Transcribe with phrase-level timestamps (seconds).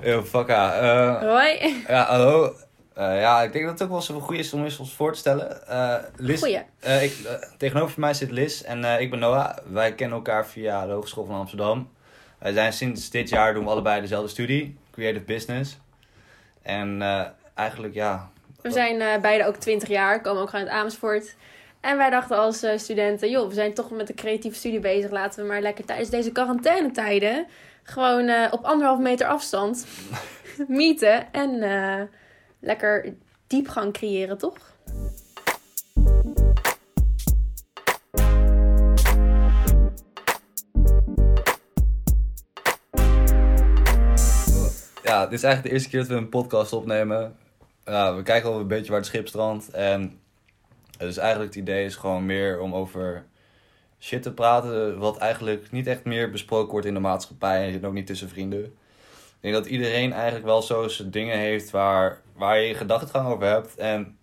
[0.00, 0.72] Yo, fakka.
[0.80, 1.84] eh, Hoi.
[1.88, 2.54] ja, hallo.
[2.94, 4.94] Eh, ja, ik denk dat het ook wel eens een goede is om eens ons
[4.94, 5.60] voor te stellen.
[6.16, 6.62] Liz, Goeie.
[7.02, 7.12] ik,
[7.58, 9.56] tegenover mij zit Liz en ik ben Noah.
[9.72, 11.90] Wij kennen elkaar via de Hogeschool van Amsterdam.
[12.38, 15.78] Wij zijn sinds dit jaar doen we allebei dezelfde studie, Creative Business.
[16.62, 17.02] En
[17.54, 18.30] eigenlijk, ja,
[18.62, 21.34] We zijn beide ook 20 jaar, komen ook uit Amersfoort.
[21.80, 25.10] En wij dachten als studenten, joh, we zijn toch met de creatieve studie bezig.
[25.10, 27.46] Laten we maar lekker tijdens deze quarantainetijden
[27.86, 29.86] gewoon eh, op anderhalf meter afstand
[30.68, 31.32] meeten.
[31.32, 32.02] En eh,
[32.60, 33.14] lekker
[33.46, 34.74] diepgang creëren, toch?
[45.02, 47.36] ja, dit is eigenlijk de eerste keer dat we een podcast opnemen.
[47.84, 49.70] Ja, we kijken al een beetje waar het schip strandt.
[49.70, 50.20] En
[50.98, 53.26] dus eigenlijk het idee is gewoon meer om over
[53.98, 54.98] shit te praten.
[54.98, 57.72] Wat eigenlijk niet echt meer besproken wordt in de maatschappij.
[57.72, 58.64] En ook niet tussen vrienden.
[58.64, 63.46] Ik denk dat iedereen eigenlijk wel zo zijn dingen heeft waar, waar je gedachtegang over
[63.46, 63.76] hebt.
[63.76, 64.18] En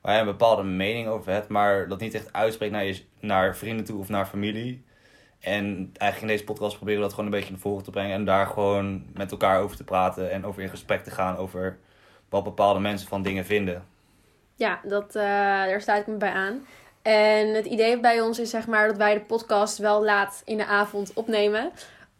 [0.00, 1.48] waar je een bepaalde mening over hebt.
[1.48, 4.84] Maar dat niet echt uitspreekt naar, je, naar vrienden toe of naar familie.
[5.40, 8.12] En eigenlijk in deze podcast proberen we dat gewoon een beetje naar voren te brengen.
[8.12, 10.30] En daar gewoon met elkaar over te praten.
[10.30, 11.78] En over in gesprek te gaan over
[12.28, 13.86] wat bepaalde mensen van dingen vinden.
[14.54, 16.66] Ja, dat, eh, daar sta ik me bij aan.
[17.08, 20.56] En het idee bij ons is zeg maar dat wij de podcast wel laat in
[20.56, 21.70] de avond opnemen.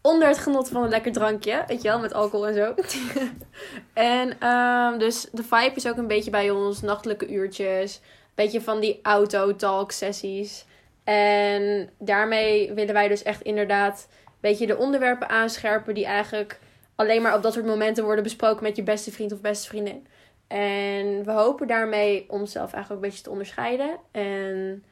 [0.00, 2.74] Onder het genot van een lekker drankje, weet je wel, met alcohol en zo.
[3.92, 7.96] en ehm, dus de vibe is ook een beetje bij ons, nachtelijke uurtjes.
[7.96, 8.02] Een
[8.34, 10.64] beetje van die auto-talk sessies.
[11.04, 16.58] En daarmee willen wij dus echt inderdaad een beetje de onderwerpen aanscherpen die eigenlijk
[16.94, 20.06] alleen maar op dat soort momenten worden besproken met je beste vriend of beste vriendin.
[20.48, 23.98] En we hopen daarmee onszelf eigenlijk ook een beetje te onderscheiden.
[24.10, 24.84] En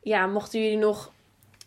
[0.00, 1.12] ja, mochten jullie nog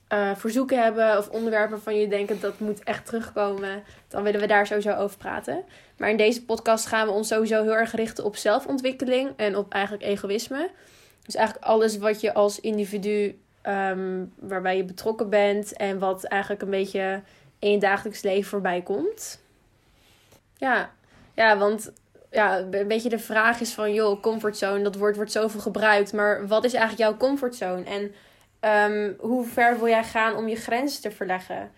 [0.07, 4.47] eh, verzoeken hebben of onderwerpen waarvan jullie denken dat moet echt terugkomen, dan willen we
[4.47, 5.63] daar sowieso over praten.
[5.97, 9.73] Maar in deze podcast gaan we ons sowieso heel erg richten op zelfontwikkeling en op
[9.73, 10.69] eigenlijk egoïsme.
[11.25, 16.61] Dus eigenlijk alles wat je als individu, ehm, waarbij je betrokken bent en wat eigenlijk
[16.61, 17.21] een beetje
[17.59, 19.41] in je dagelijks leven voorbij komt.
[20.57, 20.91] Ja,
[21.33, 21.91] ja want
[22.31, 26.13] ja, een beetje de vraag is van, joh, comfortzone, dat woord wordt zoveel gebruikt.
[26.13, 27.83] Maar wat is eigenlijk jouw comfortzone?
[27.83, 28.11] En
[28.59, 31.71] ehm, hoe ver wil jij gaan om je grenzen te verleggen?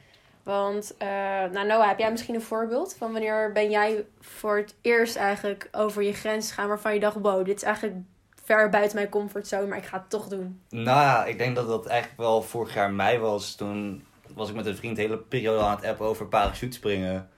[0.44, 1.08] Want, eh,
[1.52, 5.68] nou Noah, heb jij misschien een voorbeeld van wanneer ben jij voor het eerst eigenlijk
[5.72, 7.96] over je grens gaan waarvan je dacht, wow, dit is eigenlijk
[8.44, 10.62] ver buiten mijn comfortzone, maar ik ga het toch doen.
[10.70, 13.56] Nou ja, ik denk dat dat eigenlijk wel vorig jaar mei was.
[13.56, 17.30] Toen was ik met een vriend de hele periode aan het appen over parachutespringen.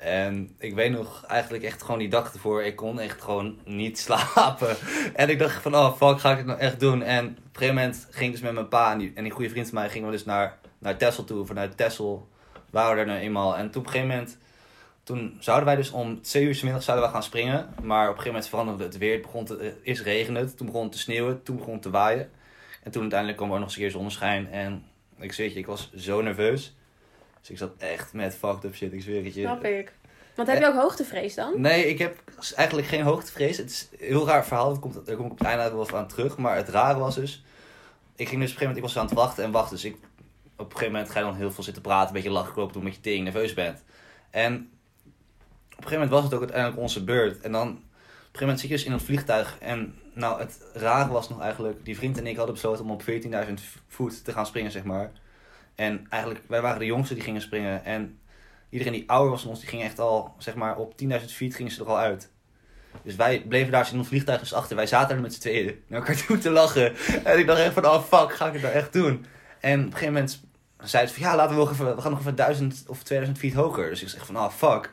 [0.00, 3.98] En ik weet nog eigenlijk echt gewoon die dag ervoor, ik kon echt gewoon niet
[4.08, 4.76] slapen.
[5.14, 7.02] En ik dacht van, oh fuck, ga ik het nou echt doen?
[7.02, 9.32] En op een gegeven moment ging ik dus met mijn pa en die, en die
[9.32, 11.46] goede vriend van mij gingen we dus naar, naar Texel toe.
[11.46, 12.28] Vanuit Texel
[12.70, 13.56] waren we er nou eenmaal.
[13.56, 14.38] En toen op een gegeven moment,
[15.02, 17.74] toen zouden wij dus om twee uur middag zouden we gaan springen.
[17.82, 19.12] Maar op een gegeven moment veranderde het weer.
[19.12, 21.90] Het begon te, eh, eerst regende toen begon het te sneeuwen, toen begon het te
[21.90, 22.30] waaien.
[22.82, 24.50] En toen uiteindelijk kwam er nog eens een keer zonneschijn.
[24.50, 24.84] En
[25.18, 26.74] ik het je, ik was zo nerveus.
[27.40, 29.40] Dus ik zat echt met fucked up shit, ik zweer het je.
[29.40, 29.92] Snap ik.
[30.34, 31.60] Want heb je ook hoogtevrees dan?
[31.60, 32.22] Nee, ik heb
[32.56, 33.56] eigenlijk geen hoogtevrees.
[33.56, 36.36] Het is een heel raar verhaal, daar kom ik op het einde wel aan terug.
[36.36, 37.44] Maar het rare was dus,
[38.16, 39.74] ik ging dus op een gegeven moment, ik was aan het wachten en wachten.
[39.76, 39.96] Dus ik,
[40.56, 42.72] op een gegeven moment ga je dan heel veel zitten praten, een beetje lachen kloppen
[42.72, 43.82] doen, omdat je tegen nerveus bent.
[44.30, 47.40] En op een gegeven moment was het ook uiteindelijk onze beurt.
[47.40, 47.82] En dan, op een
[48.22, 49.56] gegeven moment zit je dus in een vliegtuig.
[49.60, 53.02] En nou, het rare was nog eigenlijk, die vriend en ik hadden besloten om op
[53.02, 53.54] 14.000
[53.88, 55.12] voet te gaan springen, zeg maar.
[55.74, 57.84] En eigenlijk, wij waren de jongsten die gingen springen.
[57.84, 58.18] En
[58.70, 61.54] iedereen die ouder was dan ons, die ging echt al, zeg maar, op 10.000 feet
[61.54, 62.30] gingen ze er al uit.
[63.02, 64.76] Dus wij bleven daar in een vliegtuig dus achter.
[64.76, 66.94] Wij zaten er met z'n tweeën naar elkaar toe te lachen.
[67.24, 69.26] En ik dacht echt van, oh fuck, ga ik het nou echt doen?
[69.60, 70.40] En op een gegeven moment
[70.78, 73.38] zei het van, ja, laten we nog even, we gaan nog even 1000 of 2000
[73.38, 73.88] feet hoger.
[73.88, 74.90] Dus ik zeg van, oh fuck.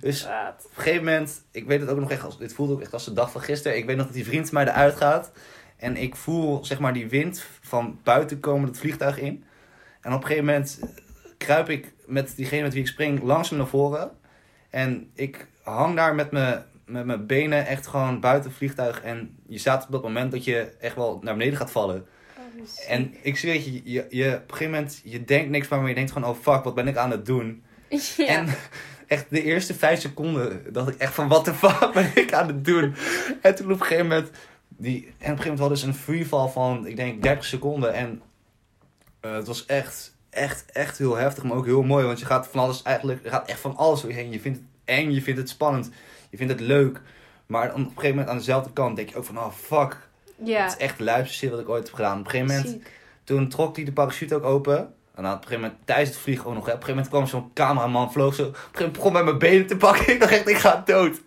[0.00, 2.80] Dus op een gegeven moment, ik weet het ook nog echt, als, dit voelde ook
[2.80, 3.76] echt als de dag van gisteren.
[3.76, 5.30] Ik weet nog dat die vriend mij eruit gaat.
[5.76, 9.44] En ik voel, zeg maar, die wind van buiten komen het vliegtuig in.
[10.00, 10.80] En op een gegeven moment
[11.38, 14.10] kruip ik met diegene met wie ik spring langzaam naar voren.
[14.70, 19.02] En ik hang daar met mijn, met mijn benen echt gewoon buiten het vliegtuig.
[19.02, 22.06] En je staat op dat moment dat je echt wel naar beneden gaat vallen.
[22.88, 25.78] En ik zweer het je, je, je, op een gegeven moment, je denkt niks maar,
[25.78, 27.62] maar je denkt gewoon, oh fuck, wat ben ik aan het doen?
[28.16, 28.26] ja.
[28.26, 28.46] En
[29.06, 32.46] echt de eerste vijf seconden dacht ik echt van, wat de fuck ben ik aan
[32.46, 32.94] het doen?
[33.42, 34.30] En toen op een gegeven moment,
[34.68, 37.94] die, en op een gegeven moment hadden ze een freefall van, ik denk 30 seconden.
[37.94, 38.22] En
[39.20, 42.06] eh, het was echt, echt, echt heel heftig, maar ook heel mooi.
[42.06, 44.30] Want je gaat van alles eigenlijk, er gaat echt van alles je heen.
[44.32, 45.90] Je vindt het eng, je vindt het spannend,
[46.30, 47.00] je vindt het leuk.
[47.46, 49.96] Maar op een gegeven moment aan dezelfde kant denk je ook van, oh fuck.
[50.44, 50.62] ja.
[50.62, 52.18] Het is echt de luipste shit wat ik ooit heb gedaan.
[52.18, 52.90] Op een gegeven moment, Ziek.
[53.24, 54.94] toen trok hij de parachute ook open.
[55.14, 57.30] En op een gegeven moment, tijdens het vliegen ook nog, hè, op een gegeven moment
[57.30, 60.08] kwam zo'n cameraman, vloog zo, op een gegeven moment begon bij mijn benen te pakken.
[60.12, 61.20] Ik dacht echt, ik ga dood.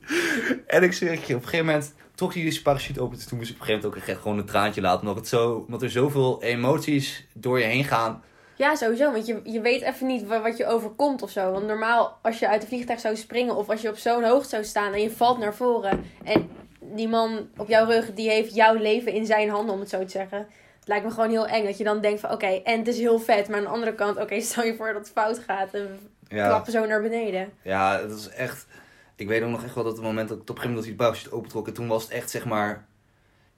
[0.68, 1.94] En ik zeg je, op een gegeven moment
[2.30, 3.16] trok hij zijn parachute open.
[3.18, 5.00] Dus toen moest ik op een gegeven moment ook gewoon een traantje laten.
[5.02, 8.24] Omdat, het zo, omdat er zoveel emoties door je heen gaan.
[8.56, 9.12] Ja, sowieso.
[9.12, 11.52] Want je, je weet even niet wa- wat je overkomt of zo.
[11.52, 14.50] Want normaal, als je uit een vliegtuig zou springen of als je op zo'n hoogte
[14.50, 16.04] zou staan en je valt naar voren.
[16.24, 16.50] En
[16.80, 20.00] die man op jouw rug, die heeft jouw leven in zijn handen, om het zo
[20.04, 20.38] te zeggen.
[20.80, 23.00] Het lijkt me gewoon heel eng dat je dan denkt van oké, en het is
[23.00, 23.48] heel vet.
[23.48, 26.36] Maar aan de andere kant, oké, stel je voor dat het fout gaat en we
[26.36, 27.50] Ja, klappen zo naar beneden.
[27.64, 28.66] ja, dat is echt...
[29.24, 30.98] Ik weet ook nog echt wel dat het moment dat ik op een gegeven moment
[30.98, 31.68] dat die opentrok.
[31.68, 32.88] En toen was het echt, zeg maar...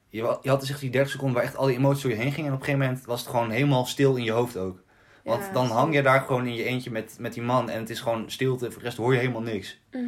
[0.09, 2.31] Je, had dus echt die 30 seconden waar echt al die emoties door je heen
[2.31, 2.49] gingen.
[2.49, 4.83] En op een gegeven moment was het gewoon helemaal stil in je hoofd ook.
[5.23, 7.69] Want Ja, dan hang je daar gewoon in je eentje met, met die man.
[7.69, 8.71] En het is gewoon stilte.
[8.71, 9.79] Voor de rest hoor je helemaal niks.
[9.91, 10.03] Mhm.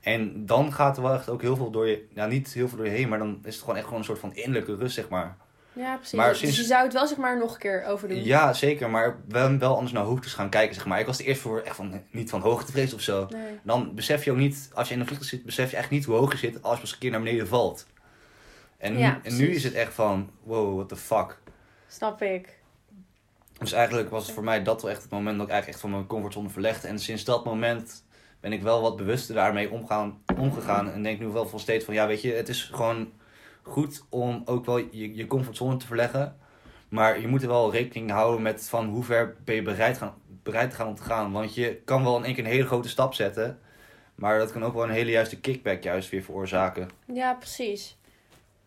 [0.00, 2.06] En dan gaat er wel echt ook heel veel door je...
[2.14, 3.08] Ja, niet heel veel door je heen.
[3.08, 5.36] Maar dan is het gewoon echt gewoon een soort van innerlijke rust, zeg maar.
[5.72, 6.12] Ja, precies.
[6.18, 8.24] Maar Dus sinds- je zou het wel zeg maar nog een keer overdoen.
[8.24, 8.90] Ja, zeker.
[8.90, 11.00] Maar wel, wel anders naar hoogtes gaan kijken, zeg maar.
[11.00, 13.26] Ik was er eerst voor echt van, niet van hoogtevrees of zo.
[13.30, 13.58] Nee.
[13.62, 16.04] Dan besef je ook niet, als je in een vliegtuig zit, besef je echt niet
[16.04, 17.86] hoe hoog je zit als je eens een keer naar beneden valt.
[18.78, 19.56] En, nu, Ja, en nu precies.
[19.56, 21.38] is het echt van, wow, what the fuck.
[21.88, 22.58] Snap ik.
[23.58, 25.80] Dus eigenlijk was het voor mij dat wel echt het moment dat ik eigenlijk echt
[25.80, 26.88] van mijn comfortzone verlegde.
[26.88, 28.04] En sinds dat moment
[28.40, 30.90] ben ik wel wat bewuster daarmee omgaan, omgegaan.
[30.90, 33.12] En denk nu wel van steeds van, ja weet je, het is gewoon
[33.62, 36.36] goed om ook wel je, je comfortzone te verleggen.
[36.88, 40.14] Maar je moet er wel rekening houden met van hoe ver ben je bereid, gaan,
[40.42, 41.32] bereid gaan om te gaan.
[41.32, 43.58] Want je kan wel in één keer een hele grote stap zetten.
[44.14, 46.88] Maar dat kan ook wel een hele juiste kickback juist weer veroorzaken.
[47.12, 47.98] Ja, precies.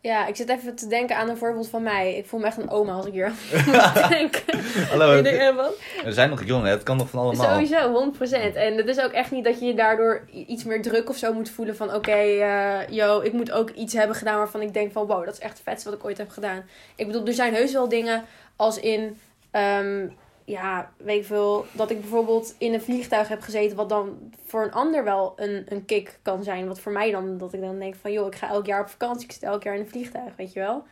[0.03, 2.15] Ja, ik zit even te denken aan een voorbeeld van mij.
[2.15, 4.59] Ik voel me echt een oma als ik hier aan denken.
[4.89, 5.73] Hallo, je er
[6.03, 7.50] we zijn nog jong hè, het kan nog van allemaal.
[7.50, 8.11] Sowieso,
[8.51, 8.55] 100%.
[8.55, 11.33] En het is ook echt niet dat je je daardoor iets meer druk of zo
[11.33, 11.94] moet voelen van...
[11.94, 15.05] Oké, eh, yo, ik moet ook iets hebben gedaan waarvan ik denk van...
[15.05, 16.63] Wow, dat is echt het vetste wat ik ooit heb gedaan.
[16.95, 18.23] Ik bedoel, er zijn heus wel dingen
[18.55, 19.19] als in...
[19.51, 20.07] ehm,
[20.45, 23.77] ja, weet ik veel, dat ik bijvoorbeeld in een vliegtuig heb gezeten...
[23.77, 26.67] wat dan voor een ander wel een, een kick kan zijn.
[26.67, 28.11] Wat voor mij dan, dat ik dan denk van...
[28.11, 30.53] joh, ik ga elk jaar op vakantie, ik zit elk jaar in een vliegtuig, weet
[30.53, 30.83] je wel.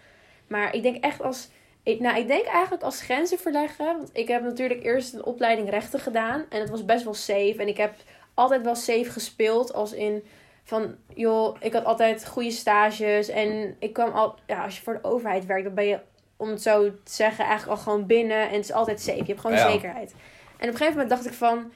[0.47, 1.49] Maar ik denk echt als...
[1.83, 3.85] Ik, nou, ik denk eigenlijk als grenzen verleggen.
[3.85, 6.45] Want ik heb natuurlijk eerst een opleiding rechten gedaan.
[6.49, 7.55] En het was best wel safe.
[7.57, 7.93] En ik heb
[8.33, 9.73] altijd wel safe gespeeld.
[9.73, 10.23] Als in
[10.63, 13.29] van, joh, ik had altijd goede stages.
[13.29, 15.99] En ik kwam al, ja, als je voor de overheid werkt, dan ben je,
[16.41, 18.41] om het zo te zeggen, eigenlijk al gewoon binnen.
[18.49, 19.17] En het is altijd safe.
[19.17, 19.71] Je hebt gewoon Ja.
[19.71, 20.11] zekerheid.
[20.11, 21.71] En op een gegeven moment dacht ik van,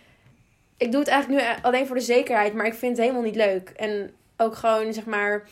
[0.77, 2.53] ik doe het eigenlijk nu alleen voor de zekerheid.
[2.53, 3.69] Maar ik vind het helemaal niet leuk.
[3.69, 5.47] En ook gewoon, zeg maar,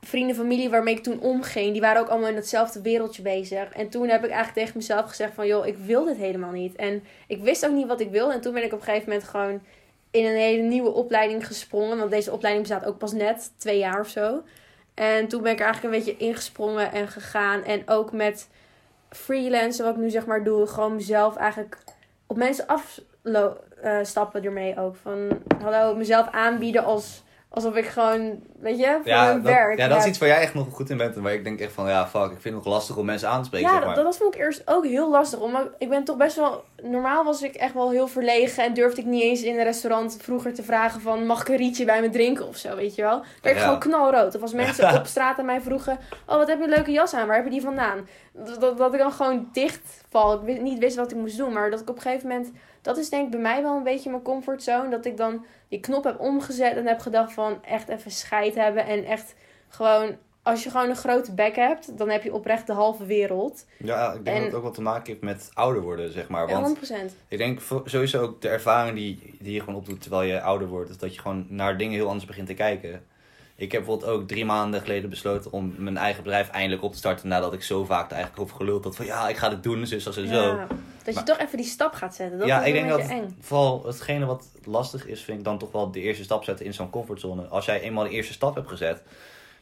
[0.00, 3.72] vrienden, familie waarmee ik toen omging, die waren ook allemaal in hetzelfde wereldje bezig.
[3.72, 6.76] En toen heb ik eigenlijk tegen mezelf gezegd van, joh, ik wil dit helemaal niet.
[6.76, 8.32] En ik wist ook niet wat ik wilde.
[8.32, 9.60] En toen ben ik op een gegeven moment gewoon
[10.10, 11.98] in een hele nieuwe opleiding gesprongen.
[11.98, 14.42] Want deze opleiding bestaat ook pas net, twee jaar of zo.
[14.96, 17.62] En toen ben ik eigenlijk een beetje ingesprongen en gegaan.
[17.62, 18.48] En ook met
[19.10, 21.78] freelancen, wat ik nu zeg maar doe, gewoon mezelf eigenlijk
[22.26, 24.96] op mensen afstappen ermee ook.
[24.96, 25.28] Van,
[25.62, 27.24] hallo, mezelf aanbieden als...
[27.48, 29.78] Alsof ik gewoon, weet je, voor Ja, mijn dat, werk.
[29.78, 31.16] ja, dat is iets waar jij echt nog goed in bent.
[31.16, 33.28] En waar ik denk echt van, ja, fuck, ik vind het nog lastig om mensen
[33.28, 34.04] aan te spreken, Ja, zeg dat, maar.
[34.04, 35.38] dat vond ik eerst ook heel lastig.
[35.40, 36.64] Omdat ik ben toch best wel...
[36.82, 38.64] Normaal was ik echt wel heel verlegen.
[38.64, 41.26] En durfde ik niet eens in een restaurant vroeger te vragen van...
[41.26, 43.18] Mag ik een rietje bij me drinken of zo, weet je wel?
[43.18, 44.34] Dan werd ik gewoon knalrood.
[44.34, 45.98] Of als mensen op straat aan mij vroegen...
[46.26, 47.26] Oh, wat heb je een leuke jas aan?
[47.26, 48.08] Waar heb je die vandaan?
[48.32, 50.34] Dat, dat, dat ik dan gewoon dicht val.
[50.34, 51.52] Ik wist- niet wist wat ik moest doen.
[51.52, 52.50] Maar dat ik op een gegeven moment...
[52.86, 54.88] Dat is denk ik bij mij wel een beetje mijn comfortzone.
[54.90, 57.64] Dat ik dan die knop heb omgezet en heb gedacht van...
[57.64, 58.86] Echt even scheid hebben.
[58.86, 59.34] En echt
[59.68, 60.16] gewoon...
[60.42, 63.66] Als je gewoon een grote bek hebt, dan heb je oprecht de halve wereld.
[63.78, 66.28] Ja, ik denk En- dat het ook wat te maken heeft met ouder worden, zeg
[66.28, 66.48] maar.
[66.48, 66.92] Ja, Want 100%.
[67.28, 70.90] ik denk sowieso ook de ervaring die, die je gewoon opdoet terwijl je ouder wordt,
[70.90, 73.06] is dat je gewoon naar dingen heel anders begint te kijken.
[73.56, 76.98] Ik heb bijvoorbeeld ook drie maanden geleden besloten om mijn eigen bedrijf eindelijk op te
[76.98, 77.28] starten.
[77.28, 79.90] Nadat ik zo vaak eigenlijk over geluld had van ja, ik ga het doen, dus
[79.96, 80.58] zo en zo.
[81.04, 82.38] Dat je toch even die stap gaat zetten.
[82.38, 83.36] Dat ja, is ik denk dat eng.
[83.40, 86.74] vooral hetgene wat lastig is, vind ik dan toch wel de eerste stap zetten in
[86.74, 87.46] zo'n comfortzone.
[87.46, 89.02] Als jij eenmaal de eerste stap hebt gezet,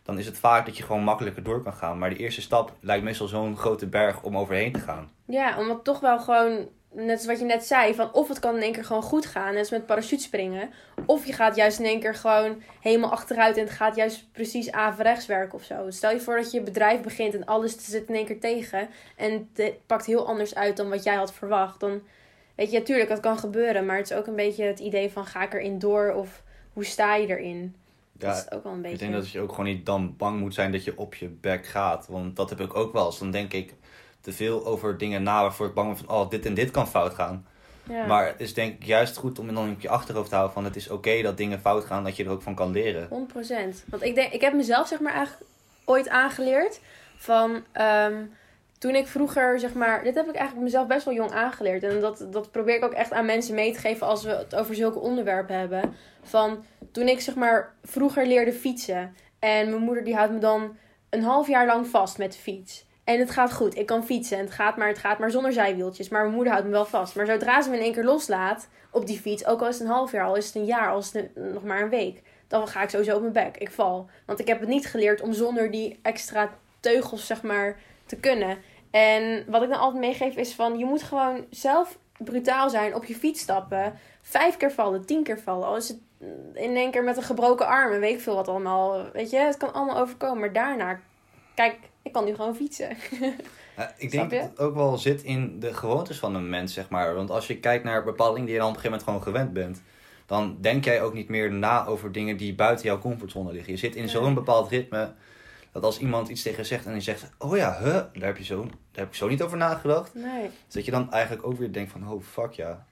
[0.02, 1.98] dan is het vaak dat je gewoon makkelijker door kan gaan.
[1.98, 5.10] Maar die eerste stap lijkt meestal zo'n grote berg om overheen te gaan.
[5.26, 8.54] Ja, omdat toch wel gewoon, net zoals wat je net zei, van of het kan
[8.54, 10.70] in één keer gewoon goed gaan, net als met parachutespringen.
[11.06, 14.72] Of je gaat juist in één keer gewoon helemaal achteruit en het gaat juist precies
[14.72, 15.90] averechts werken of zo.
[15.90, 18.88] Stel je voor dat je bedrijf begint en alles zit in één keer tegen.
[19.16, 21.80] En het pakt heel anders uit dan wat jij had verwacht.
[21.80, 22.02] Dan,
[22.54, 23.86] weet je, natuurlijk, dat kan gebeuren.
[23.86, 26.84] Maar het is ook een beetje het idee van ga ik erin door of hoe
[26.84, 27.74] sta je erin?
[28.18, 28.96] dat is ook wel een beetje...
[28.96, 31.28] Ik denk dat je ook gewoon niet dan bang moet zijn dat je op je
[31.28, 32.06] bek gaat.
[32.06, 33.18] Want dat heb ik ook wel eens.
[33.18, 33.74] Dan denk ik
[34.25, 36.16] te veel over dingen na waarvoor ik bang ben van...
[36.16, 37.47] Oh, dit en dit kan fout gaan.
[37.88, 38.07] ja.
[38.07, 40.64] Maar het is denk ik juist goed om dan op je achterhoofd te houden van...
[40.64, 43.09] Het is oké dat dingen fout gaan, dat je er ook van kan leren.
[43.09, 43.11] 100%.
[43.87, 45.50] Want ik denk, ik heb mezelf zeg maar eigenlijk
[45.85, 46.81] ooit aangeleerd
[47.16, 48.25] van ehm,
[48.78, 51.83] toen ik vroeger, zeg maar, dit heb ik eigenlijk mezelf best wel jong aangeleerd.
[51.83, 54.54] En dat, dat probeer ik ook echt aan mensen mee te geven als we het
[54.54, 55.95] over zulke onderwerpen hebben.
[56.23, 59.16] Van toen ik, zeg maar, vroeger leerde fietsen.
[59.38, 60.76] En mijn moeder die houdt me dan
[61.11, 62.87] een half jaar lang vast met de fiets.
[63.04, 63.76] En het gaat goed.
[63.76, 64.38] Ik kan fietsen.
[64.38, 66.08] En het gaat maar, het gaat maar zonder zijwieltjes.
[66.08, 67.16] Maar mijn moeder houdt me wel vast.
[67.16, 69.88] Maar zodra ze me in één keer loslaat op die fiets, ook al is het
[69.88, 72.23] een half jaar, al is het een jaar, al is het nog maar een week,
[72.49, 73.56] dan ga ik sowieso op mijn bek.
[73.56, 74.08] Ik val.
[74.26, 78.58] Want ik heb het niet geleerd om zonder die extra teugels, zeg maar, te kunnen.
[78.90, 83.04] En wat ik dan altijd meegeef is van, je moet gewoon zelf brutaal zijn, op
[83.04, 85.68] je fiets stappen, vijf keer vallen, tien keer vallen.
[85.68, 85.99] Al is het
[86.52, 89.11] in één keer met een gebroken arm en weet ik veel wat allemaal.
[89.12, 90.38] Weet je, het kan allemaal overkomen.
[90.38, 91.00] Maar daarna,
[91.54, 92.96] kijk, ik kan nu gewoon fietsen.
[93.76, 96.88] Ja, ik denk dat het ook wel zit in de gewoontes van een mens, zeg
[96.88, 97.14] maar.
[97.14, 99.34] Want als je kijkt naar bepaalde dingen die je dan op een gegeven moment gewoon
[99.34, 99.82] gewend bent,
[100.26, 103.73] dan denk jij ook niet meer na over dingen die buiten jouw comfortzone liggen.
[103.73, 105.12] Je zit in zo'n bepaald ritme
[105.73, 108.37] dat als iemand iets tegen je zegt en die zegt, oh ja, huh, daar heb,
[108.37, 110.14] je zo, daar heb ik zo niet over nagedacht.
[110.14, 110.50] Nee.
[110.64, 112.87] Dus dat je dan eigenlijk ook weer denkt van, oh fuck ja,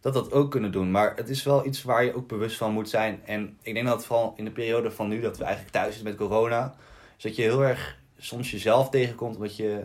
[0.00, 0.90] dat dat ook kunnen doen.
[0.90, 3.20] Maar het is wel iets waar je ook bewust van moet zijn.
[3.24, 5.94] En ik denk dat het vooral in de periode van nu, dat we eigenlijk thuis
[5.94, 6.74] zitten met corona,
[7.16, 9.84] is dat je heel erg soms jezelf tegenkomt, omdat je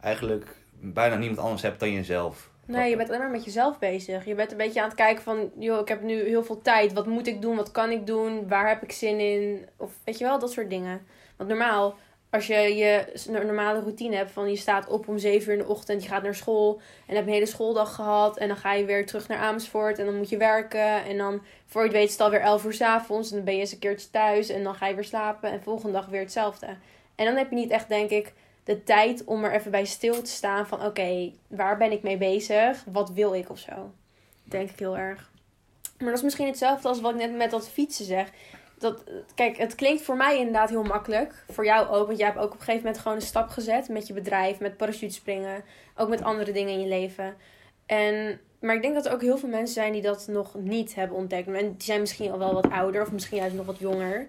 [0.00, 2.50] eigenlijk bijna niemand anders hebt dan jezelf.
[2.66, 4.24] Nee, je bent alleen maar met jezelf bezig.
[4.24, 6.92] Je bent een beetje aan het kijken van, joh, ik heb nu heel veel tijd.
[6.92, 7.56] Wat moet ik doen?
[7.56, 8.48] Wat kan ik doen?
[8.48, 9.68] Waar heb ik zin in?
[9.76, 11.06] Of weet je wel, dat soort dingen.
[11.36, 11.96] Want normaal,
[12.30, 13.04] als je je
[13.44, 16.22] normale routine hebt van je staat op om 7 uur in de ochtend, je gaat
[16.22, 19.38] naar school en hebt een hele schooldag gehad en dan ga je weer terug naar
[19.38, 22.64] Amersfoort en dan moet je werken en dan voor je weet is het alweer 11
[22.64, 24.94] uur s avonds en dan ben je eens een keertje thuis en dan ga je
[24.94, 26.66] weer slapen en volgende dag weer hetzelfde.
[27.16, 28.32] En dan heb je niet echt, denk ik,
[28.64, 32.16] de tijd om er even bij stil te staan van oké, waar ben ik mee
[32.16, 32.84] bezig?
[32.92, 33.92] Wat wil ik of zo?
[34.44, 35.30] Denk ik heel erg.
[35.98, 38.30] Maar dat is misschien hetzelfde als wat ik net met dat fietsen zeg
[38.78, 39.02] dat,
[39.34, 41.44] kijk, het klinkt voor mij inderdaad heel makkelijk.
[41.48, 43.88] Voor jou ook, want jij hebt ook op een gegeven moment gewoon een stap gezet
[43.88, 45.64] met je bedrijf, met parachutespringen,
[45.96, 47.34] ook met andere dingen in je leven.
[47.86, 50.94] En, maar ik denk dat er ook heel veel mensen zijn die dat nog niet
[50.94, 51.46] hebben ontdekt.
[51.46, 54.28] En die zijn misschien al wel wat ouder of misschien juist nog wat jonger.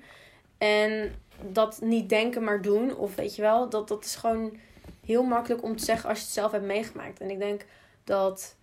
[0.58, 4.58] En dat niet denken, maar doen, of weet je wel, dat, dat is gewoon
[5.06, 7.20] heel makkelijk om te zeggen als je het zelf hebt meegemaakt.
[7.20, 7.66] En ik denk
[8.04, 8.56] dat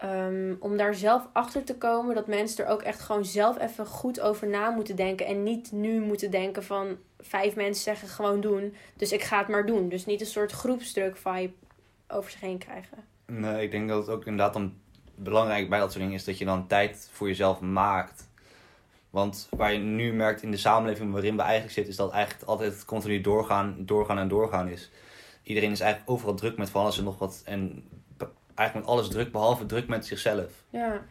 [0.00, 3.86] Ehm, om daar zelf achter te komen dat mensen er ook echt gewoon zelf even
[3.86, 5.26] goed over na moeten denken.
[5.26, 8.74] En niet nu moeten denken van vijf mensen zeggen gewoon doen.
[8.96, 9.88] Dus ik ga het maar doen.
[9.88, 11.52] Dus niet een soort groepsdruk vibe
[12.08, 12.98] over zich heen krijgen.
[13.26, 14.74] Nee, ik denk dat het ook inderdaad dan
[15.14, 18.28] belangrijk bij dat soort dingen is dat je dan tijd voor jezelf maakt.
[19.10, 22.48] Want waar je nu merkt in de samenleving waarin we eigenlijk zitten, is dat eigenlijk
[22.48, 24.90] altijd continu doorgaan, doorgaan en doorgaan is.
[25.42, 27.42] Iedereen is eigenlijk overal druk met van alles en nog wat.
[27.44, 27.84] En
[28.54, 30.50] eigenlijk met alles druk, behalve druk met zichzelf.
[30.70, 31.02] Ja.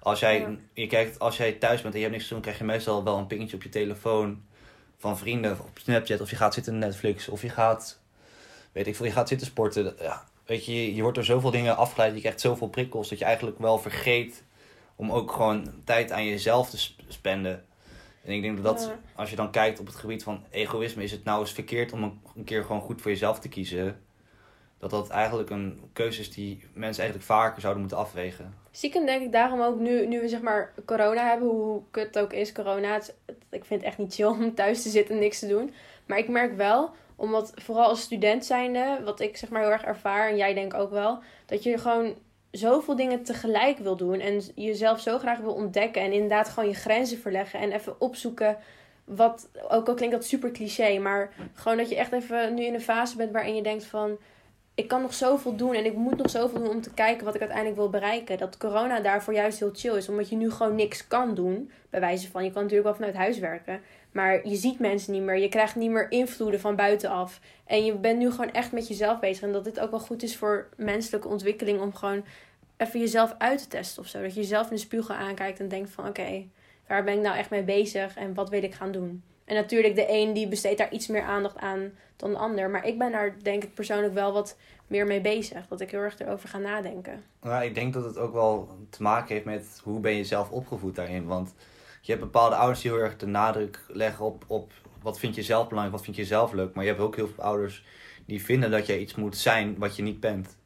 [0.00, 2.58] Als jij, je kijkt, als jij thuis bent en je hebt niks te doen, krijg
[2.58, 4.42] je meestal wel een pingetje op je telefoon
[4.98, 6.20] van vrienden op Snapchat.
[6.20, 7.28] Of je gaat zitten Netflix.
[7.28, 8.00] Of je gaat,
[8.72, 9.94] weet ik veel, je gaat zitten sporten.
[10.00, 12.14] Ja, weet je, je wordt door zoveel dingen afgeleid.
[12.14, 14.42] Je krijgt zoveel prikkels dat je eigenlijk wel vergeet
[14.96, 17.64] om ook gewoon tijd aan jezelf te spenden.
[18.24, 21.10] En ik denk dat, dat als je dan kijkt op het gebied van egoïsme, is
[21.10, 24.00] het nou eens verkeerd om een keer gewoon goed voor jezelf te kiezen
[24.82, 28.54] dat dat eigenlijk een keuze is die mensen eigenlijk vaker zouden moeten afwegen.
[28.70, 32.18] Stiekem denk ik daarom ook nu, nu we zeg maar corona hebben, hoe kut het
[32.18, 32.96] ook is, corona.
[33.50, 35.74] ik vind het echt niet chill om thuis te zitten en niks te doen.
[36.06, 39.82] Maar ik merk wel, omdat vooral als student zijnde, wat ik zeg maar heel erg
[39.82, 42.14] ervaar, en jij denk ook wel, dat je gewoon
[42.52, 46.74] zoveel dingen tegelijk wil doen en jezelf zo graag wil ontdekken en inderdaad gewoon je
[46.74, 48.56] grenzen verleggen en even opzoeken
[49.04, 52.74] wat, ook al klinkt dat super cliché, maar gewoon dat je echt even nu in
[52.74, 54.18] een fase bent waarin je denkt van,
[54.74, 57.34] ik kan nog zoveel doen en ik moet nog zoveel doen om te kijken wat
[57.34, 58.38] ik uiteindelijk wil bereiken.
[58.38, 61.70] Dat corona daarvoor juist heel chill is, omdat je nu gewoon niks kan doen.
[61.90, 63.80] Bij wijze van, je kan natuurlijk wel vanuit huis werken.
[64.12, 67.40] Maar je ziet mensen niet meer, je krijgt niet meer invloeden van buitenaf.
[67.64, 69.42] En je bent nu gewoon echt met jezelf bezig.
[69.42, 72.24] En dat dit ook wel goed is voor menselijke ontwikkeling om gewoon
[72.76, 74.22] even jezelf uit te testen of zo.
[74.22, 76.44] Dat je jezelf in de spiegel aankijkt en denkt van oké,
[76.86, 79.22] waar ben ik nou echt mee bezig en wat wil ik gaan doen?
[79.44, 82.70] En natuurlijk, de een die besteedt daar iets meer aandacht aan dan de ander.
[82.70, 85.66] Maar ik ben daar denk ik persoonlijk wel wat meer mee bezig.
[85.68, 87.24] Dat ik heel erg erover ga nadenken.
[87.42, 90.50] Nou, ik denk dat het ook wel te maken heeft met hoe ben je zelf
[90.50, 91.26] opgevoed daarin.
[91.26, 91.54] Want
[92.04, 95.42] je hebt bepaalde ouders die heel erg de nadruk leggen op, op wat vind je
[95.42, 96.74] zelf belangrijk, wat vind je zelf leuk.
[96.74, 97.84] Maar je hebt ook heel veel ouders
[98.26, 100.56] die vinden dat je iets moet zijn wat je niet bent.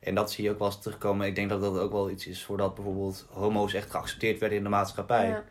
[0.00, 1.26] En dat zie je ook wel eens terugkomen.
[1.26, 4.64] Ik denk dat dat ook wel iets is voordat bijvoorbeeld homo's echt geaccepteerd werden in
[4.64, 5.28] de maatschappij.
[5.28, 5.44] Ja.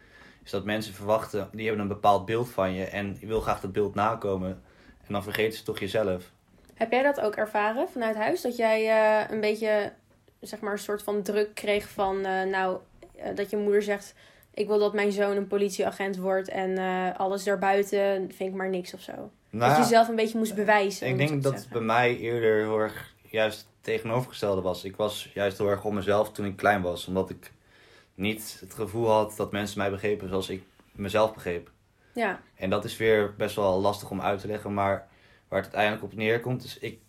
[0.43, 3.59] Is dat mensen verwachten, die hebben een bepaald beeld van je en je wil graag
[3.59, 4.63] dat beeld nakomen.
[5.07, 6.31] En dan vergeten ze toch jezelf.
[6.73, 8.41] Heb jij dat ook ervaren vanuit huis?
[8.41, 9.93] Dat jij uh, een beetje,
[10.39, 12.77] zeg maar, een soort van druk kreeg van, uh, nou,
[13.17, 14.15] uh, dat je moeder zegt:
[14.53, 16.77] Ik wil dat mijn zoon een politieagent wordt en
[17.17, 19.11] alles daarbuiten vind ik maar niks of zo.
[19.49, 21.07] Nou, dat je jezelf een beetje moest bewijzen.
[21.07, 24.83] ik om denk dat het bij mij eerder heel erg juist tegenovergestelde was.
[24.83, 27.07] Ik was juist heel erg op mezelf toen ik klein was.
[27.07, 27.51] Omdat ik
[28.15, 31.71] niet het gevoel had dat mensen mij begrepen zoals ik mezelf begreep.
[32.13, 34.73] Ja, En dat is weer best wel lastig om uit te leggen.
[34.73, 35.07] Maar
[35.47, 36.99] waar het uiteindelijk op neerkomt, is ik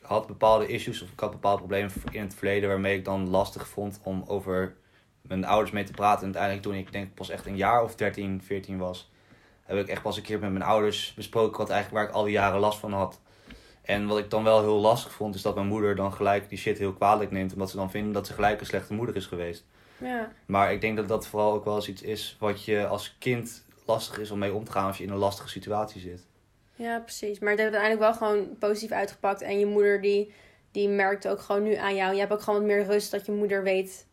[0.00, 3.68] had bepaalde issues of ik had bepaalde problemen in het verleden waarmee ik dan lastig
[3.68, 4.76] vond om over
[5.40, 6.18] mijn ouders mee te praten.
[6.18, 9.10] En uiteindelijk toen ik denk pas echt een jaar of 13, 14 was,
[9.62, 12.24] heb ik echt pas een keer met mijn ouders besproken wat eigenlijk waar ik al
[12.24, 13.20] die jaren last van had.
[13.82, 16.58] En wat ik dan wel heel lastig vond, is dat mijn moeder dan gelijk die
[16.58, 17.52] shit heel kwalijk neemt.
[17.52, 19.64] Omdat ze dan vinden dat ze gelijk een slechte moeder is geweest.
[19.98, 23.16] ja, Maar ik denk dat dat vooral ook wel eens iets is wat je als
[23.18, 26.26] kind lastig is om mee om te gaan als je in een lastige situatie zit.
[26.74, 27.38] ja, precies.
[27.38, 29.40] Maar het heeft uiteindelijk wel gewoon positief uitgepakt.
[29.40, 30.32] En je moeder die,
[30.70, 32.12] die merkt ook gewoon nu aan jou.
[32.12, 34.06] Je hebt ook gewoon wat meer rust dat je moeder weet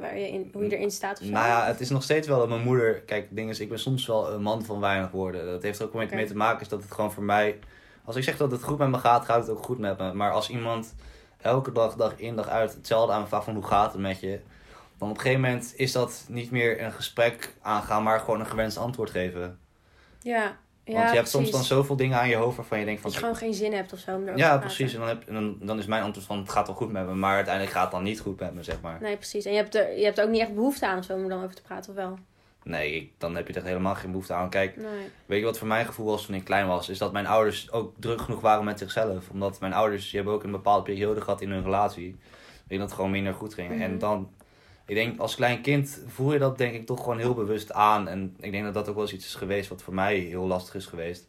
[0.00, 1.32] waar je in, hoe je erin staat of zo.
[1.32, 3.00] Nou ja, het is nog steeds wel dat mijn moeder...
[3.00, 5.46] Kijk, het ding is, ik ben soms wel een man van weinig woorden.
[5.46, 6.14] Dat heeft er ook mee, Oké.
[6.14, 7.58] mee te maken is dat het gewoon voor mij...
[8.04, 10.12] Als ik zeg dat het goed met me gaat, gaat het ook goed met me.
[10.12, 10.94] Maar als iemand
[11.40, 14.20] elke dag, dag in, dag uit hetzelfde aan me vraagt van hoe gaat het met
[14.20, 14.40] je...
[14.98, 18.46] Dan op een gegeven moment is dat niet meer een gesprek aangaan, maar gewoon een
[18.46, 19.58] gewenst antwoord geven.
[20.20, 23.00] Ja, ja Want je hebt soms dan zoveel dingen aan je hoofd waarvan je denkt
[23.00, 23.10] van...
[23.10, 24.14] Dat je gewoon geen zin hebt of zo.
[24.14, 24.92] Om Ja, precies.
[24.94, 27.14] En, dan, heb, dan, dan is mijn antwoord van het gaat wel goed met me,
[27.14, 28.98] maar uiteindelijk gaat het dan niet goed met me, zeg maar.
[29.00, 29.44] Nee, precies.
[29.44, 31.22] En je hebt, er, je hebt er ook niet echt behoefte aan of zo om
[31.22, 32.18] er dan over te praten, of wel?
[32.62, 34.48] Nee, ik- dan heb je er echt helemaal geen behoefte aan.
[34.50, 34.86] Kijk, Nee.
[35.26, 36.88] weet je wat voor mijn gevoel was toen ik klein was?
[36.88, 39.28] Is dat mijn ouders ook druk genoeg waren met zichzelf.
[39.30, 42.16] Omdat mijn ouders, die hebben ook een bepaalde periode gehad in hun relatie.
[42.60, 43.70] Waarin dat gewoon minder goed ging.
[43.70, 43.80] Mhm.
[43.82, 44.30] En dan,
[44.86, 48.08] ik denk als klein kind voel je dat denk ik toch gewoon heel bewust aan.
[48.08, 50.46] En ik denk dat dat ook wel eens iets is geweest wat voor mij heel
[50.46, 51.26] lastig is geweest.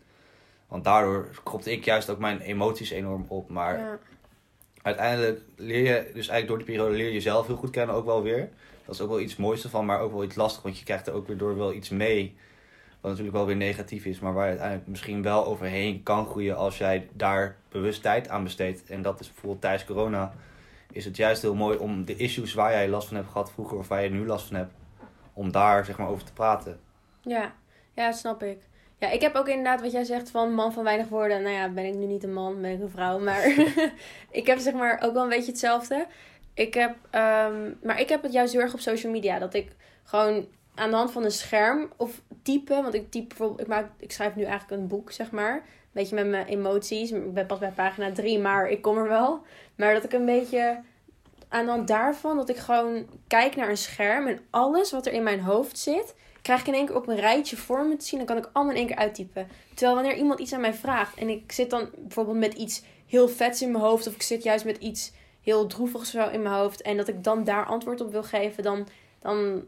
[0.68, 3.50] Want daardoor kropte ik juist ook mijn emoties enorm op.
[3.50, 4.00] Maar Ja.
[4.82, 8.06] uiteindelijk leer je, dus eigenlijk door die periode leer je jezelf heel goed kennen ook
[8.06, 8.50] wel weer.
[8.86, 11.08] Dat is ook wel iets moois ervan, maar ook wel iets lastig, want je krijgt
[11.08, 12.36] er ook weer door wel iets mee.
[13.02, 16.56] Wat natuurlijk wel weer negatief is, maar waar je uiteindelijk misschien wel overheen kan groeien
[16.58, 18.90] als jij daar bewust tijd aan besteedt.
[18.90, 20.34] En dat is bijvoorbeeld tijdens corona,
[20.92, 23.78] is het juist heel mooi om de issues waar jij last van hebt gehad vroeger
[23.78, 24.74] of waar je nu last van hebt,
[25.34, 26.80] om daar zeg maar over te praten.
[27.22, 27.54] Ja,
[27.94, 28.60] ja, dat snap ik.
[29.00, 31.42] Ja, ik heb ook inderdaad wat jij zegt van man van weinig woorden.
[31.42, 33.20] Nou ja, ben ik nu niet een man, ben ik een vrouw.
[33.20, 33.46] Maar
[34.32, 36.08] ik heb zeg maar ook wel een beetje hetzelfde.
[36.54, 39.40] Ik heb, ehm, maar ik heb het juist heel erg op social media.
[39.40, 39.72] Dat ik
[40.04, 42.82] gewoon aan de hand van een scherm of typen.
[42.82, 45.66] Want ik typ bijvoorbeeld, ik, maak, ik schrijf nu eigenlijk een boek, zeg maar.
[45.96, 47.12] Beetje met mijn emoties.
[47.12, 49.42] Ik ben pas bij pagina 3, maar ik kom er wel.
[49.76, 50.80] Maar dat ik een beetje
[51.48, 55.14] aan de hand daarvan, dat ik gewoon kijk naar een scherm en alles wat er
[55.14, 58.06] in mijn hoofd zit, krijg ik in één keer op een rijtje voor me te
[58.06, 58.18] zien.
[58.18, 59.48] Dan kan ik allemaal in één keer uittypen.
[59.74, 63.28] Terwijl wanneer iemand iets aan mij vraagt en ik zit dan bijvoorbeeld met iets heel
[63.28, 66.82] vets in mijn hoofd, of ik zit juist met iets heel droevigs in mijn hoofd,
[66.82, 68.88] en dat ik dan daar antwoord op wil geven, dan,
[69.22, 69.64] dan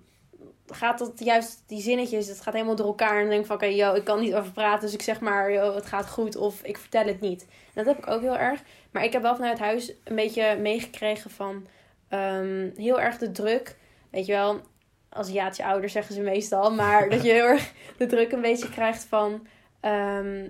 [0.67, 3.15] gaat dat juist, die zinnetjes, het gaat helemaal door elkaar.
[3.15, 5.19] En dan denk ik van, oké, yo, ik kan niet over praten, dus ik zeg
[5.19, 7.41] maar, yo, het gaat goed, of ik vertel het niet.
[7.41, 8.61] En dat heb ik ook heel erg.
[8.91, 11.67] Maar ik heb wel vanuit huis een beetje meegekregen van
[12.09, 13.75] ehm, heel erg de druk.
[14.11, 14.61] Weet je wel,
[15.09, 16.71] Aziatische ouders zeggen ze meestal.
[16.71, 19.47] Maar dat je heel erg de druk een beetje krijgt van...
[19.79, 20.49] ehm,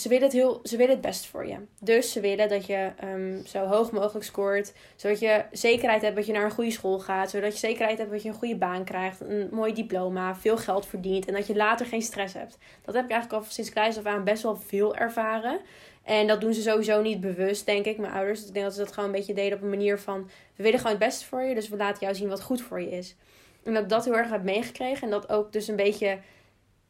[0.00, 1.56] ze, willen het heel, ze willen het best voor je.
[1.80, 4.72] Dus ze willen dat je ehm, zo hoog mogelijk scoort.
[4.96, 7.30] Zodat je zekerheid hebt dat je naar een goede school gaat.
[7.30, 9.20] Zodat je zekerheid hebt dat je een goede baan krijgt.
[9.20, 11.26] Een mooi diploma, veel geld verdient.
[11.26, 12.58] En dat je later geen stress hebt.
[12.84, 15.60] Dat heb ik eigenlijk al sinds kleins af aan best wel veel ervaren.
[16.02, 18.46] En dat doen ze sowieso niet bewust, denk ik, mijn ouders.
[18.46, 20.30] Ik denk dat ze dat gewoon een beetje deden op een manier van...
[20.56, 22.80] We willen gewoon het beste voor je, dus we laten jou zien wat goed voor
[22.80, 23.16] je is.
[23.64, 25.02] En dat ik dat heel erg heb meegekregen.
[25.02, 26.18] En dat ook dus een beetje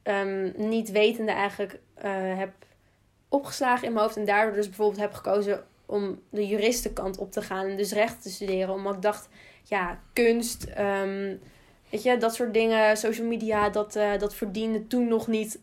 [0.02, 2.50] ehm, niet wetende eigenlijk eh, heb
[3.36, 4.16] opgeslagen in mijn hoofd.
[4.16, 7.66] En daardoor dus bijvoorbeeld heb gekozen om de juristenkant op te gaan.
[7.66, 8.74] En dus recht te studeren.
[8.74, 9.28] Omdat ik dacht,
[9.62, 11.36] ja, kunst, ehm,
[11.90, 15.58] weet je, dat soort dingen, social media, dat, eh, dat verdiende toen nog niet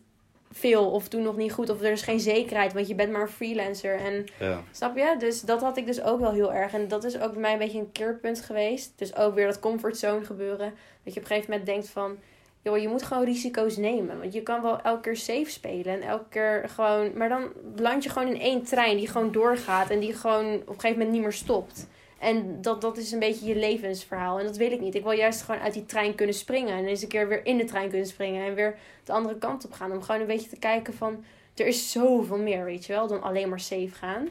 [0.50, 0.90] veel.
[0.90, 1.70] Of toen nog niet goed.
[1.70, 3.98] Of er is geen zekerheid, want je bent maar een freelancer.
[3.98, 4.62] En Ja.
[4.70, 5.14] Snap je?
[5.18, 6.72] Dus dat had ik dus ook wel heel erg.
[6.72, 8.92] En dat is ook bij mij een beetje een keerpunt geweest.
[8.96, 10.74] Dus ook weer dat comfortzone gebeuren.
[11.04, 12.18] Dat je op een gegeven moment denkt van...
[12.64, 14.18] Joh, je moet gewoon risico's nemen.
[14.18, 15.86] Want je kan wel elke keer safe spelen.
[15.86, 17.16] En elke keer gewoon...
[17.16, 19.90] Maar dan land je gewoon in één trein die gewoon doorgaat.
[19.90, 21.86] En die gewoon op een gegeven moment niet meer stopt.
[22.18, 24.38] En dat, dat is een beetje je levensverhaal.
[24.38, 24.94] En dat wil ik niet.
[24.94, 26.76] Ik wil juist gewoon uit die trein kunnen springen.
[26.76, 28.46] En eens een keer weer in de trein kunnen springen.
[28.46, 29.92] En weer de andere kant op gaan.
[29.92, 31.24] Om gewoon een beetje te kijken van...
[31.54, 33.06] Er is zoveel meer, weet je wel.
[33.06, 34.28] Dan alleen maar safe gaan.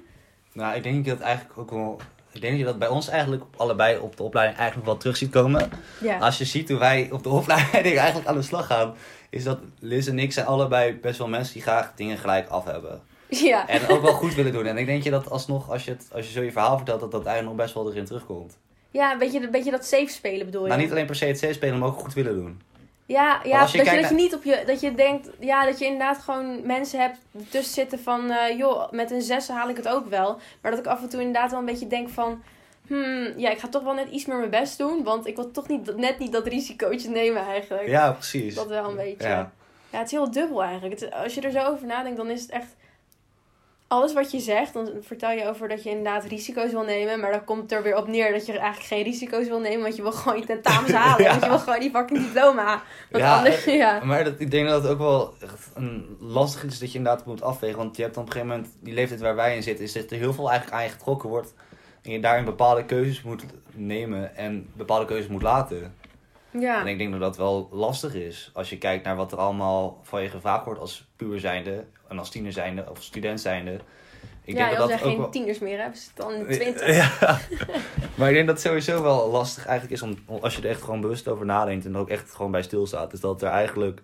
[0.52, 2.00] Nou, ik denk dat eigenlijk ook wel.
[2.34, 5.17] Ik denk dat je dat bij ons eigenlijk allebei op de opleiding eigenlijk wel terug
[5.17, 5.69] ziet komen.
[6.02, 6.17] Ja.
[6.17, 8.93] Als je ziet hoe wij op de opleiding eigenlijk aan de slag gaan,
[9.30, 12.65] is dat Liz en ik zijn allebei best wel mensen die graag dingen gelijk af
[12.65, 13.02] hebben.
[13.28, 13.67] Ja.
[13.67, 14.65] En ook wel goed willen doen.
[14.65, 17.00] En ik denk je dat alsnog, als je, het, als je zo je verhaal vertelt,
[17.00, 18.58] dat dat eigenlijk nog best wel erin terugkomt.
[18.91, 20.67] Ja, een beetje, een beetje dat safe spelen bedoel je?
[20.67, 22.62] Nou, niet alleen per se het C spelen, maar ook goed willen doen.
[23.13, 24.63] Ja, ja je dat, je, dat je niet op je...
[24.65, 25.30] Dat je denkt...
[25.39, 27.17] Ja, dat je inderdaad gewoon mensen hebt
[27.49, 28.30] tussen zitten van...
[28.32, 30.39] eh, joh, met een zes haal ik het ook wel.
[30.62, 32.43] Maar dat ik af en toe inderdaad wel een beetje denk van...
[32.88, 35.04] Hmm, ja, ik ga toch wel net iets meer mijn best doen.
[35.04, 37.88] Want ik wil toch niet, net niet dat risicootje nemen eigenlijk.
[37.88, 38.56] Ja, precies.
[38.56, 39.28] Dat wel een beetje.
[39.28, 39.52] Ja.
[39.89, 40.99] Ja, het is heel dubbel eigenlijk.
[40.99, 42.76] Het, als je er zo over nadenkt, dan is het echt...
[43.93, 47.19] Alles wat je zegt, dan vertel je over dat je inderdaad risico's wil nemen.
[47.19, 49.82] Maar dan komt het er weer op neer dat je eigenlijk geen risico's wil nemen.
[49.82, 51.23] Want je wil gewoon je tentamens halen.
[51.23, 51.29] Ja.
[51.29, 52.82] Want je wil gewoon die fucking diploma.
[53.12, 54.03] Want Ja, anders, ja.
[54.03, 57.25] Maar dat, ik denk dat het ook wel echt een lastig is dat je inderdaad
[57.25, 57.77] moet afwegen.
[57.77, 59.93] Want je hebt dan op een gegeven moment, die leeftijd waar wij in zitten, is
[59.93, 61.53] dat er heel veel eigenlijk aan je getrokken wordt.
[62.01, 65.93] En je daarin bepaalde keuzes moet nemen en bepaalde keuzes moet laten.
[66.60, 66.80] Ja.
[66.80, 68.52] En ik denk dat dat wel lastig is.
[68.54, 71.84] Als je kijkt naar wat er allemaal van je gevraagd wordt als puber zijnde.
[72.08, 73.80] En als tiener zijnde of student zijnde.
[74.46, 75.30] Ik ja, denk dat dat ook geen wel...
[75.30, 76.96] tieners meer hebben, ze dan twintig.
[76.96, 77.39] Ja.
[78.16, 80.82] maar ik denk dat het sowieso wel lastig eigenlijk is om, als je er echt
[80.82, 84.02] gewoon bewust over nadenkt en er ook echt gewoon bij stilstaat, is dat er eigenlijk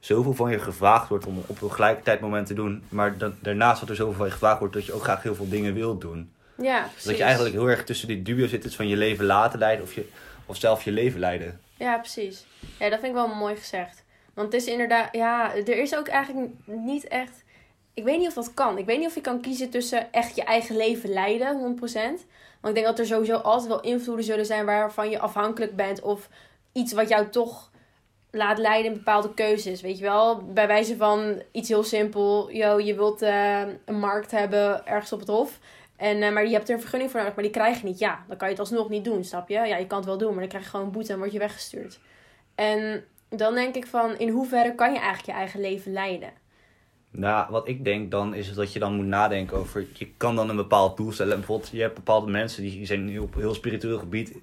[0.00, 3.80] zoveel van je gevraagd wordt om op een gelijkertijd moment te doen, maar dan, daarnaast
[3.80, 6.00] dat er zoveel van je gevraagd wordt dat je ook graag heel veel dingen wilt
[6.00, 6.32] doen.
[6.62, 7.04] Ja, precies.
[7.04, 9.84] dat je eigenlijk heel erg tussen die dubio zit, tussen van je leven laten leiden
[9.84, 10.08] of, je,
[10.46, 11.60] of zelf je leven leiden.
[11.78, 12.46] Ja, precies.
[12.78, 14.04] Ja, dat vind ik wel mooi gezegd.
[14.34, 17.44] Want het is inderdaad, ja, er is ook eigenlijk niet echt.
[17.94, 18.78] Ik weet niet of dat kan.
[18.78, 22.26] Ik weet niet of je kan kiezen tussen echt je eigen leven leiden, 100%.
[22.60, 26.00] Want ik denk dat er sowieso altijd wel invloeden zullen zijn waarvan je afhankelijk bent.
[26.00, 26.28] Of
[26.72, 27.70] iets wat jou toch
[28.30, 29.80] laat leiden in bepaalde keuzes.
[29.80, 32.52] Weet je wel, bij wijze van iets heel simpel.
[32.52, 35.58] Yo, je wilt eh, een markt hebben ergens op het hof.
[35.98, 37.98] En, eh, maar je hebt er een vergunning voor nodig, maar die krijg je niet.
[37.98, 39.54] Ja, dan kan je het alsnog niet doen, snap je?
[39.54, 41.32] Ja, je kan het wel doen, maar dan krijg je gewoon een boete en word
[41.32, 42.00] je weggestuurd.
[42.54, 46.30] En dan denk ik van, in hoeverre kan je eigenlijk je eigen leven leiden?
[47.10, 49.86] Nou, wat ik denk dan is dat je dan moet nadenken over.
[49.92, 51.36] Je kan dan een bepaald doel stellen.
[51.36, 54.36] Bijvoorbeeld, je hebt bepaalde mensen die zijn heel, op heel spiritueel gebied.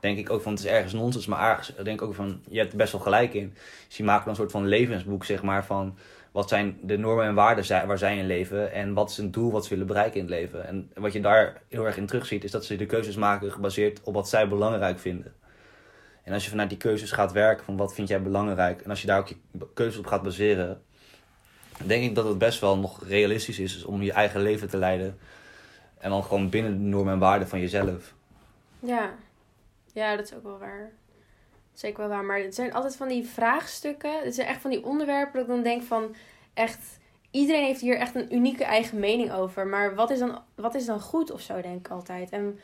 [0.00, 2.72] Denk ik ook van het is ergens nonsens, maar ergens denk ook van je hebt
[2.72, 3.54] er best wel gelijk in.
[3.86, 5.96] Dus je maakt dan een soort van levensboek, zeg maar, van
[6.36, 9.50] wat zijn de normen en waarden waar zij in leven en wat is een doel
[9.50, 10.66] wat ze willen bereiken in het leven.
[10.66, 14.00] En wat je daar heel erg in terugziet, is dat ze de keuzes maken gebaseerd
[14.02, 15.34] op wat zij belangrijk vinden.
[16.22, 19.00] En als je vanuit die keuzes gaat werken, van wat vind jij belangrijk, en als
[19.00, 19.36] je daar ook je
[19.74, 20.82] keuzes op gaat baseren,
[21.84, 25.18] denk ik dat het best wel nog realistisch is om je eigen leven te leiden.
[25.98, 28.14] En dan gewoon binnen de normen en waarden van jezelf.
[28.80, 29.14] Ja.
[29.92, 30.92] ja, dat is ook wel waar.
[31.76, 32.24] Zeker wel waar.
[32.24, 34.22] Maar het zijn altijd van die vraagstukken.
[34.22, 36.14] Het zijn echt van die onderwerpen dat ik dan denk van
[36.54, 36.98] echt.
[37.30, 39.66] Iedereen heeft hier echt een unieke eigen mening over.
[39.66, 42.30] Maar wat is dan, wat is dan goed of zo, denk ik altijd.
[42.30, 42.60] En,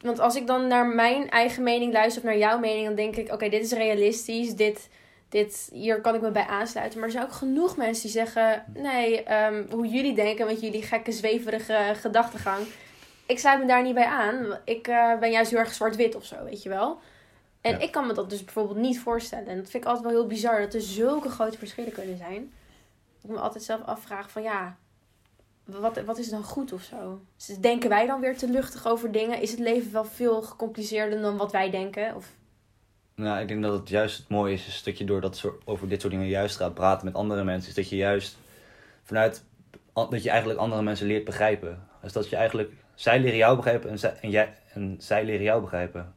[0.00, 3.16] want als ik dan naar mijn eigen mening luister of naar jouw mening, dan denk
[3.16, 4.54] ik: oké, dit is realistisch.
[4.54, 4.88] Dit,
[5.28, 6.98] dit, hier kan ik me bij aansluiten.
[6.98, 10.82] Maar er zijn ook genoeg mensen die zeggen: nee, ehm, hoe jullie denken met jullie
[10.82, 12.66] gekke, zweverige gedachtegang.
[13.26, 14.58] Ik sluit me daar niet bij aan.
[14.64, 16.98] Ik eh, ben juist heel erg zwart-wit of zo, weet je wel.
[17.60, 17.78] En Ja.
[17.78, 19.46] ik kan me dat dus bijvoorbeeld niet voorstellen.
[19.46, 22.52] En dat vind ik altijd wel heel bizar dat er zulke grote verschillen kunnen zijn.
[23.22, 24.76] Ik me altijd zelf afvraag van ja,
[25.64, 27.20] wat, wat is dan goed of zo?
[27.36, 29.40] Dus denken wij dan weer te luchtig over dingen?
[29.40, 32.14] Is het leven wel veel gecompliceerder dan wat wij denken?
[32.14, 32.32] Of
[33.14, 35.62] Nou, ik denk dat het juist het mooie is, is dat je door dat soort,
[35.64, 37.68] over dit soort dingen juist gaat praten met andere mensen.
[37.68, 38.36] Is dat je juist
[39.02, 39.44] vanuit
[39.92, 41.88] dat je eigenlijk andere mensen leert begrijpen.
[42.02, 45.42] Dus dat je eigenlijk, zij leren jou begrijpen en zij, en jij, en zij leren
[45.42, 46.14] jou begrijpen.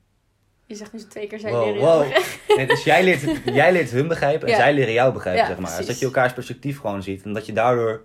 [0.72, 1.82] Je zegt nu zo twee keer zijn Wow, leren.
[1.82, 2.06] wow.
[2.58, 3.22] Nee, dus jij leert,
[3.62, 4.60] jij leert hun begrijpen en Ja.
[4.60, 5.78] zij leren jou begrijpen, Ja, zeg maar.
[5.78, 7.24] Dus dat je elkaars perspectief gewoon ziet.
[7.24, 8.02] En dat je daardoor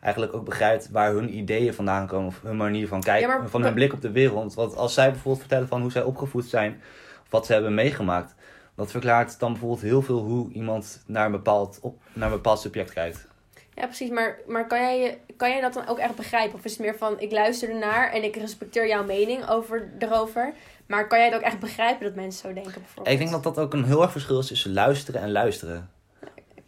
[0.00, 2.26] eigenlijk ook begrijpt waar hun ideeën vandaan komen.
[2.26, 4.54] Of hun manier van kijken, Ja, maar- van hun blik op de wereld.
[4.54, 6.80] Want als zij bijvoorbeeld vertellen van hoe zij opgevoed zijn,
[7.24, 8.34] of wat ze hebben meegemaakt.
[8.76, 12.60] Dat verklaart dan bijvoorbeeld heel veel hoe iemand naar een bepaald, op, naar een bepaald
[12.60, 13.26] subject kijkt.
[13.74, 14.10] Ja, precies.
[14.10, 16.58] Maar, maar kan, jij, kan jij dat dan ook echt begrijpen?
[16.58, 20.52] Of is het meer van, ik luister ernaar en ik respecteer jouw mening over, erover.
[20.86, 23.08] Maar kan jij het ook echt begrijpen dat mensen zo denken bijvoorbeeld?
[23.08, 25.90] Ik denk dat dat ook een heel erg verschil is tussen luisteren en luisteren.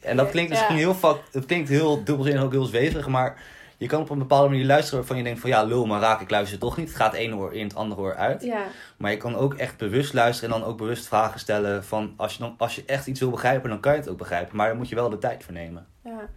[0.01, 0.57] En dat klinkt Ja.
[0.57, 3.43] misschien heel vak, het klinkt heel dubbelzinnig en ook heel zweverig, maar
[3.77, 6.21] je kan op een bepaalde manier luisteren waarvan je denkt van ja, lul maar raak,
[6.21, 6.89] ik luister toch niet.
[6.89, 8.43] Het gaat één oor in, het andere oor uit.
[8.43, 8.65] Ja,
[8.97, 12.33] Maar je kan ook echt bewust luisteren en dan ook bewust vragen stellen van als
[12.33, 14.57] je, dan, als je echt iets wil begrijpen, dan kan je het ook begrijpen.
[14.57, 15.87] Maar dan moet je wel de tijd voor nemen.
[16.05, 16.29] ja.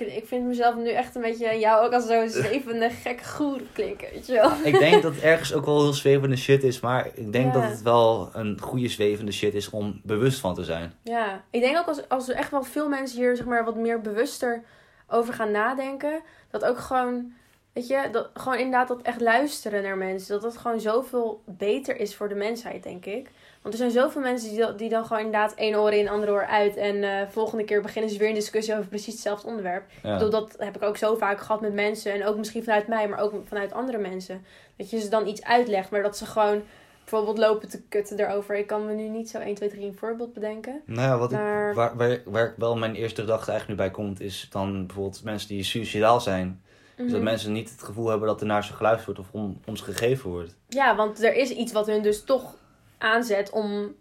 [0.00, 4.08] Ik, vind mezelf nu echt een beetje, jou ook als zo'n zwevende gekke goer klinken,
[4.12, 4.50] weet je wel.
[4.64, 7.60] Ik denk dat het ergens ook wel heel zwevende shit is, maar ik denk Ja.
[7.60, 10.92] dat het wel een goede zwevende shit is om bewust van te zijn.
[11.02, 13.76] Ja, ik denk ook als, als er echt wel veel mensen hier zeg maar, wat
[13.76, 14.62] meer bewuster
[15.08, 16.20] over gaan nadenken.
[16.50, 17.32] Dat ook gewoon,
[17.72, 20.32] weet je, dat, gewoon inderdaad dat echt luisteren naar mensen.
[20.32, 23.30] Dat dat gewoon zoveel beter is voor de mensheid, denk ik.
[23.62, 26.46] Want er zijn zoveel mensen die, die dan gewoon inderdaad één oor in, ander oor
[26.46, 26.76] uit.
[26.76, 29.84] En eh volgende keer beginnen ze weer een discussie over precies hetzelfde onderwerp.
[29.90, 30.12] Ik Ja.
[30.12, 32.12] bedoel, dat heb ik ook zo vaak gehad met mensen.
[32.12, 34.44] En ook misschien vanuit mij, maar ook vanuit andere mensen.
[34.76, 36.62] Dat je ze dan iets uitlegt, maar dat ze gewoon
[37.00, 38.56] bijvoorbeeld lopen te kutten erover.
[38.56, 40.80] Ik kan me nu niet zo 1, 2, 3 een voorbeeld bedenken.
[40.86, 43.94] Nou ja, wat ik, waar, waar, waar ik wel mijn eerste gedachte eigenlijk nu bij
[43.94, 46.62] komt, is dan bijvoorbeeld mensen die suicidaal zijn.
[46.96, 47.30] Dus dat Mhm.
[47.30, 49.84] mensen niet het gevoel hebben dat er naar ze geluisterd wordt of om, om ze
[49.84, 50.56] gegeven wordt.
[50.68, 52.54] Ja, want er is iets wat hun dus toch
[53.00, 53.94] aanzet om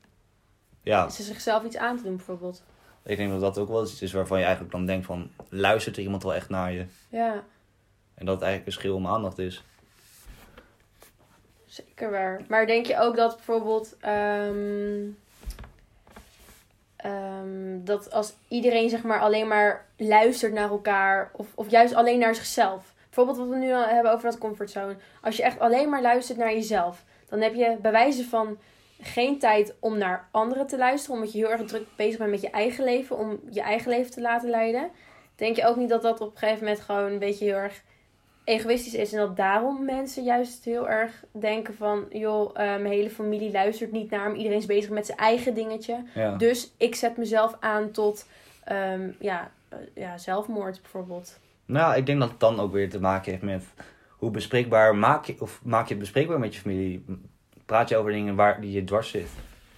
[0.84, 2.64] Ja, ze zichzelf iets aan te doen, bijvoorbeeld.
[3.04, 5.98] ik denk dat dat ook wel iets is waarvan je eigenlijk dan denkt van, luistert
[5.98, 6.86] er iemand wel echt naar je?
[7.10, 7.44] Ja,
[8.16, 9.64] En dat het eigenlijk een schil om aandacht is.
[11.66, 12.42] zeker waar.
[12.48, 13.98] Maar denk je ook dat bijvoorbeeld...
[14.00, 15.08] ehm,
[16.96, 21.30] ehm, dat als iedereen zeg maar alleen maar luistert naar elkaar...
[21.34, 22.94] Of, of juist alleen naar zichzelf.
[23.04, 24.96] Bijvoorbeeld wat we nu al hebben over dat comfortzone.
[25.22, 27.04] Als je echt alleen maar luistert naar jezelf...
[27.30, 28.58] Dan heb je bij wijze van
[29.00, 31.16] geen tijd om naar anderen te luisteren.
[31.16, 33.18] Omdat je heel erg druk bezig bent met je eigen leven.
[33.18, 34.90] Om je eigen leven te laten leiden.
[35.36, 37.82] Denk je ook niet dat dat op een gegeven moment gewoon een beetje heel erg
[38.44, 39.14] egoïstisch is.
[39.14, 42.06] En dat daarom mensen juist heel erg denken van...
[42.10, 44.38] joh, eh, mijn hele familie luistert niet naar me.
[44.38, 46.04] Iedereen is bezig met zijn eigen dingetje.
[46.16, 46.36] Ja.
[46.36, 48.28] Dus ik zet mezelf aan tot
[48.64, 51.40] ehm, ja, eh, ja, zelfmoord bijvoorbeeld.
[51.66, 53.64] Nou, ik denk dat het dan ook weer te maken heeft met
[54.10, 57.06] hoe bespreekbaar maak je, of maak je het bespreekbaar met je familie.
[57.70, 59.30] Praat je over dingen waar, die je dwars zit.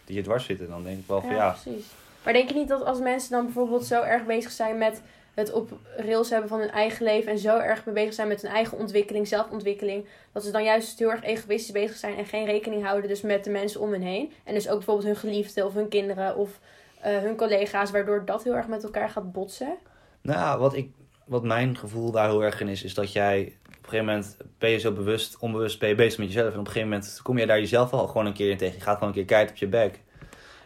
[0.06, 1.58] Die je dwars zitten, dan denk ik wel van ja.
[1.62, 1.86] precies.
[2.24, 5.02] Maar denk je niet dat als mensen dan bijvoorbeeld zo erg bezig zijn met
[5.34, 8.42] het op rails hebben van hun eigen leven en zo erg mee bezig zijn met
[8.42, 12.46] hun eigen ontwikkeling, zelfontwikkeling, dat ze dan juist heel erg egoïstisch bezig zijn en geen
[12.46, 14.32] rekening houden dus met de mensen om hen heen.
[14.44, 16.60] En dus ook bijvoorbeeld hun geliefden of hun kinderen of
[17.02, 19.78] eh, hun collega's, waardoor dat heel erg met elkaar gaat botsen.
[20.22, 20.90] Nou, ja, wat, ik,
[21.26, 23.56] wat mijn gevoel daar heel erg in is, is dat jij
[23.92, 26.54] gegeven moment ben je zo bewust, onbewust ben je bezig met jezelf.
[26.54, 28.76] En op een gegeven moment kom je daar jezelf al gewoon een keer in tegen.
[28.76, 30.00] Je gaat gewoon een keer keihard op je bek.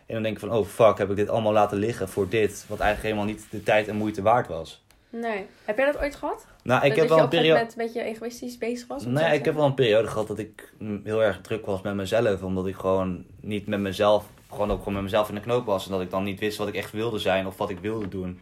[0.05, 2.65] En dan denk je van, oh fuck, heb ik dit allemaal laten liggen voor dit,
[2.67, 4.83] wat eigenlijk helemaal niet de tijd en moeite waard was.
[5.09, 5.45] Nee.
[5.65, 6.47] Heb jij dat ooit gehad?
[6.63, 7.59] Nou, ik dat heb je wel een een periode...
[7.59, 9.05] gegeven moment een beetje egoïstisch bezig was?
[9.05, 12.43] Nee, ik heb wel een periode gehad dat ik heel erg druk was met mezelf.
[12.43, 15.85] Omdat ik gewoon niet met mezelf, gewoon ook gewoon met mezelf in de knoop was.
[15.85, 18.07] En dat ik dan niet wist wat ik echt wilde zijn of wat ik wilde
[18.07, 18.41] doen.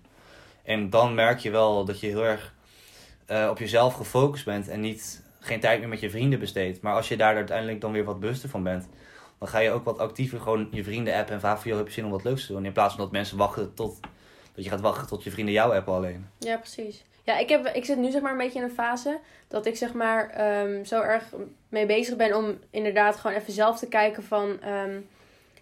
[0.63, 2.53] En dan merk je wel dat je heel erg
[3.25, 6.81] eh, op jezelf gefocust bent en niet, geen tijd meer met je vrienden besteedt.
[6.81, 8.87] Maar als je daar uiteindelijk dan weer wat bewuster van bent,
[9.39, 11.87] dan ga je ook wat actiever gewoon je vrienden appen en vragen van, joh, heb
[11.87, 12.65] je zin om wat leuks te doen?
[12.65, 13.99] In plaats van dat mensen wachten tot,
[14.55, 16.27] dat je gaat wachten tot je vrienden jou appen alleen.
[16.37, 17.03] Ja, precies.
[17.23, 19.75] Ja, ik, heb, ik zit nu zeg maar een beetje in een fase dat ik
[19.75, 21.23] zeg maar ehm, zo erg
[21.69, 24.61] mee bezig ben om inderdaad gewoon even zelf te kijken van...
[24.61, 24.99] ehm,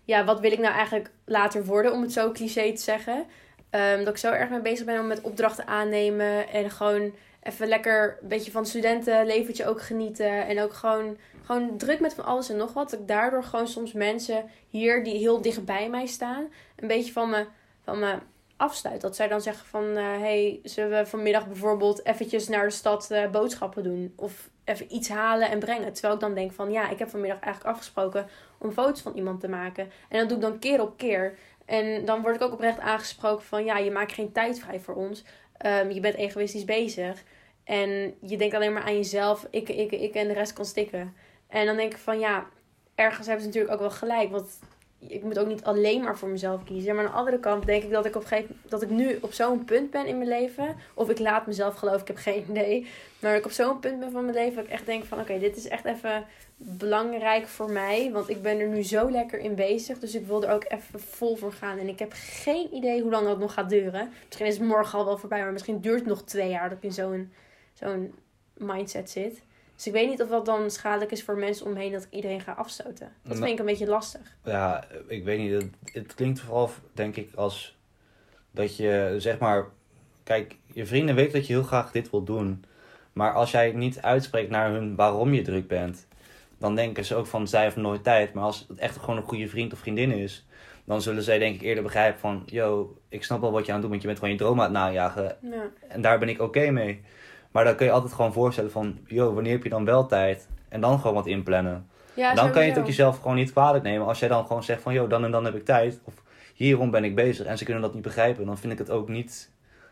[0.04, 3.26] ja, wat wil ik nou eigenlijk later worden, om het zo cliché te zeggen.
[3.70, 7.68] Ehm, dat ik zo erg mee bezig ben om met opdrachten aannemen en gewoon even
[7.68, 10.48] lekker een beetje van studentenleventje ook genieten.
[10.48, 12.90] En ook gewoon, gewoon druk met van alles en nog wat.
[12.90, 17.12] Dat ik daardoor gewoon soms mensen hier die heel dicht bij mij staan, een beetje
[17.12, 17.46] van me,
[17.84, 18.18] van me
[18.58, 19.02] afsluit.
[19.02, 23.12] Dat zij dan zeggen van, eh hey, zullen we vanmiddag bijvoorbeeld eventjes naar de stad
[23.12, 24.14] eh, boodschappen doen?
[24.16, 25.94] Of even iets halen en brengen.
[25.94, 28.28] Terwijl ik dan denk van, ja, ik heb vanmiddag eigenlijk afgesproken
[28.58, 29.92] om foto's van iemand te maken.
[30.10, 31.38] En dat doe ik dan keer op keer.
[31.66, 34.96] En dan word ik ook oprecht aangesproken van, ja, je maakt geen tijd vrij voor
[34.96, 35.24] ons.
[35.62, 37.24] Ehm, je bent egoïstisch bezig.
[37.64, 39.48] En je denkt alleen maar aan jezelf.
[39.50, 41.14] Ik, ik, ik en de rest kan stikken.
[41.48, 42.48] En dan denk ik van, ja,
[42.96, 44.32] ergens hebben ze natuurlijk ook wel gelijk.
[44.32, 44.60] Want
[45.08, 46.96] ik moet ook niet alleen maar voor mezelf kiezen.
[46.96, 49.34] Maar aan de andere kant denk ik dat ik op gegeven dat ik nu op
[49.34, 50.76] zo'n punt ben in mijn leven.
[50.94, 52.88] Of ik laat mezelf geloven, ik heb geen idee.
[53.20, 55.40] Maar ik op zo'n punt ben van mijn leven dat ik echt denk van oké,
[55.40, 56.26] dit is echt even
[56.58, 58.12] belangrijk voor mij.
[58.12, 60.00] Want ik ben er nu zo lekker in bezig.
[60.00, 61.78] Dus ik wil er ook even vol voor gaan.
[61.78, 64.12] En ik heb geen idee hoe lang dat nog gaat duren.
[64.26, 66.78] Misschien is het morgen al wel voorbij, maar misschien duurt het nog twee jaar dat
[66.78, 67.32] ik in zo'n
[67.74, 68.14] zo'n
[68.58, 69.42] mindset zit.
[69.82, 72.04] Dus ik weet niet of dat dan schadelijk is voor mensen om me heen dat
[72.04, 73.12] ik iedereen ga afstoten.
[73.24, 74.22] Dat Nou- vind ik een beetje lastig.
[74.44, 75.52] Ja, ik weet niet.
[75.52, 77.78] Het, het klinkt vooral, denk ik, als
[78.52, 79.66] dat je zeg maar.
[80.24, 82.64] Kijk, je vrienden weten dat je heel graag dit wil doen.
[83.14, 86.08] Maar als jij niet uitspreekt naar hun waarom je druk bent,
[86.58, 88.34] dan denken ze ook van zij heeft nooit tijd.
[88.34, 90.46] Maar als het echt gewoon een goede vriend of vriendin is,
[90.86, 93.80] dan zullen zij denk ik eerder begrijpen van, yo, ik snap wel wat je aan
[93.80, 94.02] het doen bent.
[94.02, 95.38] Je bent gewoon je droom aan het najagen.
[95.42, 95.70] Ja.
[95.88, 97.02] En daar ben ik oké mee.
[97.52, 100.48] Maar dan kun je altijd gewoon voorstellen van, yo, wanneer heb je dan wel tijd?
[100.70, 101.90] En dan gewoon wat inplannen.
[102.14, 104.08] Ja, dan kan je het ook jezelf gewoon niet kwalijk nemen.
[104.08, 106.00] Als jij dan gewoon zegt van, joh, dan en dan heb ik tijd.
[106.04, 106.14] Of
[106.54, 107.46] hierom ben ik bezig.
[107.46, 108.46] En ze kunnen dat niet begrijpen.
[108.46, 109.50] Dan vind ik het ook niet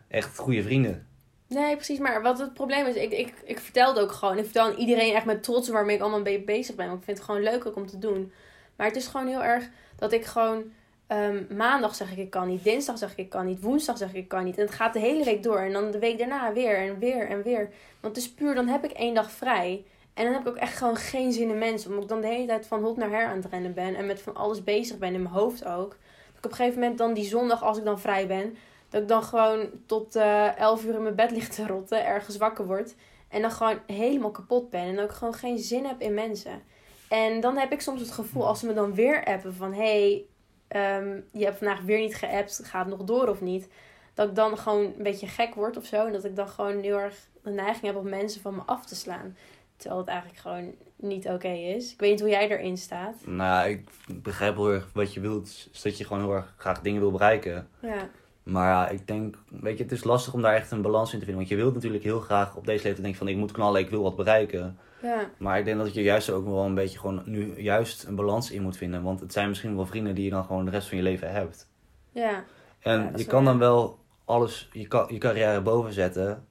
[0.08, 1.08] echt goede vrienden.
[1.48, 2.00] Nee, precies.
[2.00, 4.38] Maar wat het probleem is, ik, ik, ik vertel het ook gewoon.
[4.38, 6.88] Ik vertel aan iedereen echt met trots waarmee ik allemaal mee bezig ben.
[6.88, 8.32] Want ik vind het gewoon leuk ook om te doen.
[8.76, 10.64] Maar het is gewoon heel erg dat ik gewoon...
[11.10, 14.10] ehm, maandag zeg ik ik kan niet, dinsdag zeg ik ik kan niet, woensdag zeg
[14.10, 14.58] ik ik kan niet.
[14.58, 15.60] En het gaat de hele week door.
[15.60, 17.70] En dan de week daarna weer en weer en weer.
[18.00, 19.84] Want het is puur, dan heb ik één dag vrij.
[20.14, 21.90] En dan heb ik ook echt gewoon geen zin in mensen.
[21.90, 23.96] Omdat ik dan de hele tijd van hot naar her aan het rennen ben.
[23.96, 25.90] En met van alles bezig ben in mijn hoofd ook.
[25.90, 28.58] Dat ik op een gegeven moment dan die zondag, als ik dan vrij ben...
[28.90, 32.38] Dat ik dan gewoon tot eh 11 uur in mijn bed lig te rotten, ergens
[32.38, 32.96] wakker word.
[33.28, 34.82] En dan gewoon helemaal kapot ben.
[34.82, 36.62] En ook gewoon geen zin heb in mensen.
[37.10, 39.74] En dan heb ik soms het gevoel, als ze me dan weer appen van...
[39.74, 40.26] hey,
[40.70, 43.68] ehm, je hebt vandaag weer niet geappt, gaat het nog door of niet?
[44.14, 46.06] Dat ik dan gewoon een beetje gek word of zo.
[46.06, 48.86] En dat ik dan gewoon heel erg de neiging heb om mensen van me af
[48.86, 49.36] te slaan.
[49.78, 51.94] Terwijl het eigenlijk gewoon niet oké is.
[51.94, 53.16] Ik weet niet hoe jij erin staat.
[53.26, 55.70] Nou, ik begrijp heel erg wat je wilt.
[55.72, 57.68] Is dat je gewoon heel erg graag dingen wil bereiken.
[57.80, 58.10] Ja,
[58.44, 61.20] Maar ja, ik denk, weet je, het is lastig om daar echt een balans in
[61.20, 61.36] te vinden.
[61.36, 63.90] Want je wilt natuurlijk heel graag op deze leeftijd denken van ik moet knallen, ik
[63.90, 64.78] wil wat bereiken.
[65.02, 68.16] Ja, Maar ik denk dat je juist ook wel een beetje gewoon nu juist een
[68.16, 69.04] balans in moet vinden.
[69.04, 71.32] Want het zijn misschien wel vrienden die je dan gewoon de rest van je leven
[71.32, 71.70] hebt.
[72.12, 72.44] ja.
[72.80, 76.48] En Ja, je wel kan dan wel alles, je, je carrière boven zetten.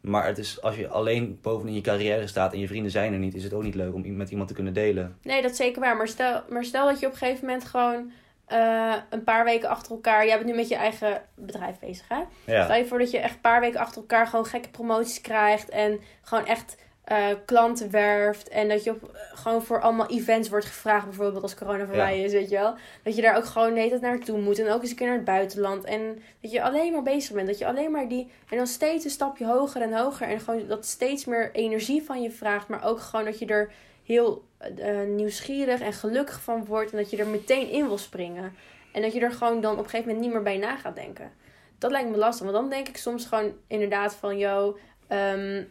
[0.00, 3.18] Maar het is, als je alleen bovenin je carrière staat en je vrienden zijn er
[3.18, 5.18] niet, is het ook niet leuk om met iemand te kunnen delen.
[5.22, 5.96] Nee, dat is zeker waar.
[5.96, 8.12] Maar stel, maar stel dat je op een gegeven moment gewoon
[8.46, 10.26] eh, een paar weken achter elkaar...
[10.26, 12.22] Jij bent nu met je eigen bedrijf bezig, hè?
[12.64, 15.68] Stel je voor dat je echt een paar weken achter elkaar gewoon gekke promoties krijgt.
[15.68, 18.48] En gewoon echt eh, klanten werft.
[18.48, 21.04] En dat je op, gewoon voor allemaal events wordt gevraagd.
[21.04, 22.74] Bijvoorbeeld als corona voorbij is, weet je wel.
[23.02, 24.58] Dat je daar ook gewoon hele tijd naartoe moet.
[24.58, 25.84] En ook eens een keer naar het buitenland.
[25.84, 27.46] En dat je alleen maar bezig bent.
[27.46, 28.30] Dat je alleen maar die...
[28.50, 30.28] En dan steeds een stapje hoger en hoger.
[30.28, 32.68] En gewoon dat steeds meer energie van je vraagt.
[32.68, 33.72] Maar ook gewoon dat je er
[34.04, 36.90] heel eh, nieuwsgierig en gelukkig van wordt.
[36.90, 38.54] En dat je er meteen in wil springen.
[38.92, 40.96] En dat je er gewoon dan op een gegeven moment niet meer bij na gaat
[40.96, 41.32] denken.
[41.78, 42.46] Dat lijkt me lastig.
[42.46, 44.38] Want dan denk ik soms gewoon inderdaad van...
[44.38, 45.62] Yo, ehm,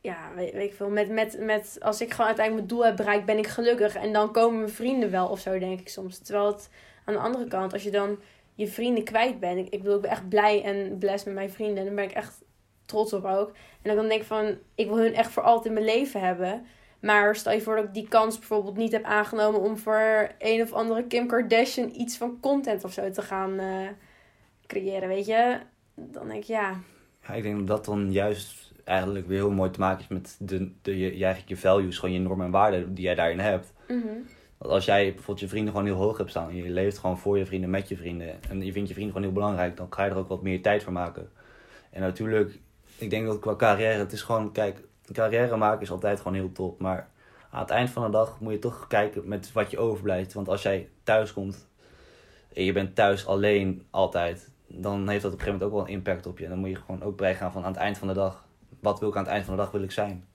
[0.00, 0.88] ja, weet, ik veel.
[0.88, 3.94] Met, met, met, als ik gewoon uiteindelijk mijn doel heb bereikt, ben ik gelukkig.
[3.94, 6.18] En dan komen mijn vrienden wel of zo, denk ik soms.
[6.18, 6.70] Terwijl het
[7.04, 8.18] aan de andere kant, als je dan
[8.54, 9.58] je vrienden kwijt bent.
[9.58, 11.78] Ik, ik bedoel, echt blij en blessed met mijn vrienden.
[11.78, 12.42] En daar ben ik echt
[12.84, 13.52] trots op ook.
[13.82, 16.66] En dan denk ik van, ik wil hun echt voor altijd in mijn leven hebben.
[17.00, 20.62] Maar stel je voor dat ik die kans bijvoorbeeld niet heb aangenomen om voor een
[20.62, 23.88] of andere Kim Kardashian iets van content of zo te gaan eh,
[24.66, 25.58] creëren, weet je?
[25.94, 26.80] Dan denk ik, ja,
[27.26, 30.72] Ja, ik denk dat dan juist eigenlijk weer heel mooi te maken is met de,
[30.82, 33.72] de, je, je, eigenlijk je values, gewoon je normen en waarden die jij daarin hebt.
[33.88, 34.06] mhm.
[34.58, 37.18] Want als jij bijvoorbeeld je vrienden gewoon heel hoog hebt staan en je leeft gewoon
[37.18, 39.86] voor je vrienden, met je vrienden en je vindt je vrienden gewoon heel belangrijk, dan
[39.90, 41.30] ga je er ook wat meer tijd voor maken.
[41.90, 42.58] En natuurlijk,
[42.96, 46.52] ik denk dat qua carrière, het is gewoon, kijk, carrière maken is altijd gewoon heel
[46.52, 47.08] top, maar
[47.50, 50.32] aan het eind van de dag moet je toch kijken met wat je overblijft.
[50.32, 51.68] Want als jij thuis komt
[52.54, 55.80] en je bent thuis alleen altijd, dan heeft dat op een gegeven moment ook wel
[55.80, 56.44] een impact op je.
[56.44, 58.44] En dan moet je gewoon ook gaan van aan het eind van de dag,
[58.80, 60.28] wat wil ik aan het eind van de dag wil ik zijn?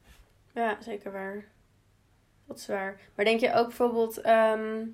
[0.54, 1.46] Ja, zeker waar.
[2.48, 3.00] Dat is waar.
[3.16, 4.86] Maar denk je ook bijvoorbeeld, ehm,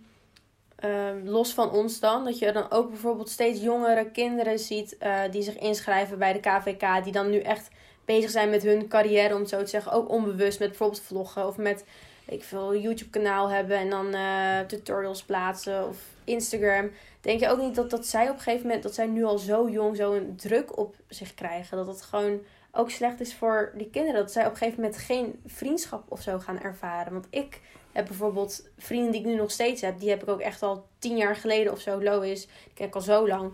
[0.75, 5.21] ehm, los van ons dan, dat je dan ook bijvoorbeeld steeds jongere kinderen ziet eh,
[5.31, 7.69] die zich inschrijven bij de KVK, die dan nu echt
[8.05, 11.47] bezig zijn met hun carrière, om het zo te zeggen, ook onbewust met bijvoorbeeld vloggen
[11.47, 11.85] of met,
[12.25, 16.91] ik veel, YouTube-kanaal hebben en dan eh, tutorials plaatsen of Instagram.
[17.21, 19.37] Denk je ook niet dat, dat zij op een gegeven moment, dat zij nu al
[19.37, 22.39] zo jong zo'n druk op zich krijgen, dat het gewoon
[22.71, 24.21] ook slecht is voor die kinderen.
[24.21, 27.13] Dat zij op een gegeven moment geen vriendschap of zo gaan ervaren.
[27.13, 29.99] Want ik heb bijvoorbeeld vrienden die ik nu nog steeds heb.
[29.99, 32.03] Die heb ik ook echt al tien jaar geleden of zo.
[32.03, 33.53] Lois, die ken ik al zo lang.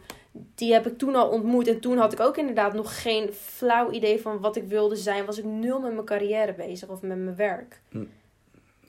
[0.55, 1.67] Die heb ik toen al ontmoet.
[1.67, 5.25] En toen had ik ook inderdaad nog geen flauw idee van wat ik wilde zijn.
[5.25, 7.81] Was ik nul met mijn carrière bezig of met mijn werk.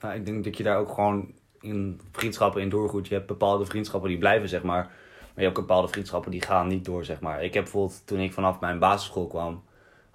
[0.01, 3.07] Nou, ik denk dat je daar ook gewoon in vriendschappen in doorgroeit.
[3.07, 4.83] Je hebt bepaalde vriendschappen die blijven, zeg maar.
[4.83, 7.43] Maar je hebt ook bepaalde vriendschappen die gaan niet door, zeg maar.
[7.43, 9.63] Ik heb bijvoorbeeld, toen ik vanaf mijn basisschool kwam,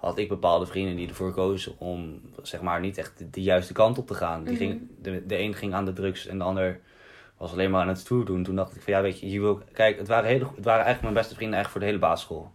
[0.03, 3.73] had ik bepaalde vrienden die ervoor kozen om, zeg maar, niet echt de, de juiste
[3.73, 4.43] kant op te gaan.
[4.43, 4.61] Die Mhm.
[4.63, 6.79] ging, de, de een ging aan de drugs en de ander
[7.37, 8.43] was alleen maar aan het stoer doen.
[8.43, 9.73] Toen dacht ik van, ja, weet je, hier wil ik...
[9.73, 12.51] Kijk, het waren, hele, het waren eigenlijk mijn beste vrienden echt voor de hele basisschool.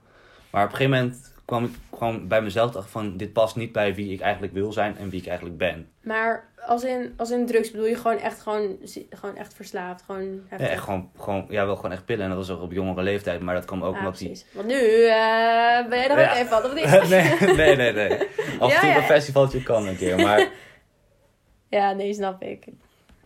[0.51, 3.73] Maar op een gegeven moment kwam ik gewoon bij mezelf dacht van, dit past niet
[3.73, 5.89] bij wie ik eigenlijk wil zijn en wie ik eigenlijk ben.
[6.03, 8.77] Maar als in, als in drugs bedoel je gewoon echt, gewoon,
[9.11, 10.03] gewoon echt verslaafd.
[10.03, 12.23] Gewoon Ja, echt gewoon, gewoon, ja, wel gewoon echt pillen.
[12.23, 13.41] En dat was ook op jongere leeftijd.
[13.41, 14.27] Maar dat kwam ook Ja, omdat die...
[14.29, 14.47] precies.
[14.53, 16.35] Want nu eh, ben je er ook Ja.
[16.37, 16.85] even van, of niet?
[17.15, 18.11] nee, nee, nee, nee.
[18.61, 18.97] Af en toe ja.
[18.97, 20.17] een festivaltje kan een keer.
[20.17, 20.49] Maar
[21.69, 22.65] Ja, nee, snap ik.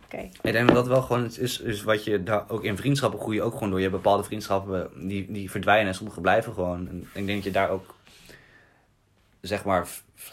[0.03, 0.29] Oké.
[0.41, 3.35] ik denk dat dat wel gewoon is, is wat je daar ook in vriendschappen groei
[3.35, 3.79] je ook gewoon door.
[3.79, 6.87] Je hebt bepaalde vriendschappen die, die verdwijnen en sommige blijven gewoon.
[6.87, 7.95] En ik denk dat je daar ook,
[9.47, 9.87] zeg maar,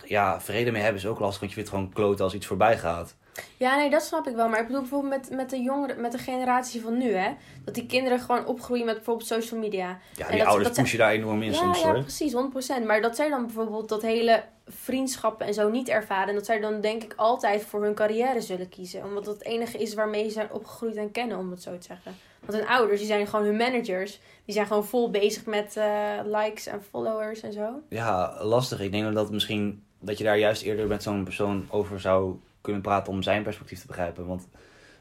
[0.05, 1.41] ja, vrede mee hebben is ook lastig.
[1.41, 3.15] Want je vindt gewoon kloten als iets voorbij gaat.
[3.57, 4.49] Ja, nee, dat snap ik wel.
[4.49, 7.31] Maar ik bedoel bijvoorbeeld met, met de jongeren, met de generatie van nu, hè.
[7.65, 9.99] Dat die kinderen gewoon opgroeien met bijvoorbeeld social media.
[10.17, 12.01] Ja, En die dat- ouders dat pushen daar enorm in ja, soms ja, hoor.
[12.01, 12.85] precies, 100%.
[12.87, 16.29] Maar dat zij dan bijvoorbeeld dat hele vriendschappen en zo niet ervaren.
[16.29, 19.05] En dat zij dan denk ik altijd voor hun carrière zullen kiezen.
[19.05, 21.87] Omdat dat het enige is waarmee ze zijn opgegroeid en kennen, om het zo te
[21.87, 22.17] zeggen.
[22.45, 24.21] Want hun ouders, die zijn gewoon hun managers.
[24.45, 27.83] Die zijn gewoon vol bezig met eh, likes en followers en zo.
[27.89, 28.81] Ja, lastig.
[28.81, 32.83] Ik denk dat misschien dat je daar juist eerder met zo'n persoon over zou kunnen
[32.83, 34.27] praten om zijn perspectief te begrijpen.
[34.27, 34.49] Want